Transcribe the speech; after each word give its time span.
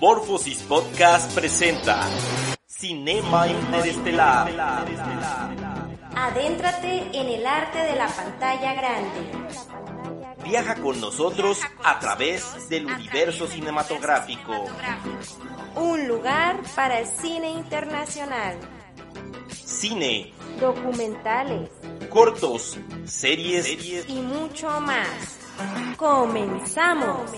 Morphosis 0.00 0.62
Podcast 0.62 1.32
presenta 1.34 2.00
Cinema 2.66 3.48
Interestelar. 3.48 4.50
Adéntrate 6.16 7.10
en 7.12 7.28
el 7.28 7.46
arte 7.46 7.78
de 7.78 7.96
la 7.96 8.08
pantalla 8.08 8.74
grande. 8.74 9.32
Viaja 10.44 10.74
con 10.76 11.00
nosotros 11.00 11.60
a 11.82 11.98
través 11.98 12.68
del 12.68 12.86
universo 12.86 13.46
cinematográfico. 13.46 14.52
Un 15.76 16.06
lugar 16.08 16.60
para 16.74 17.00
el 17.00 17.06
cine 17.06 17.50
internacional. 17.50 18.58
Cine, 19.50 20.32
Documentales 20.60 21.70
cortos, 22.14 22.78
series, 23.04 24.08
y 24.08 24.14
mucho 24.14 24.68
más. 24.80 25.38
Comenzamos. 25.96 27.30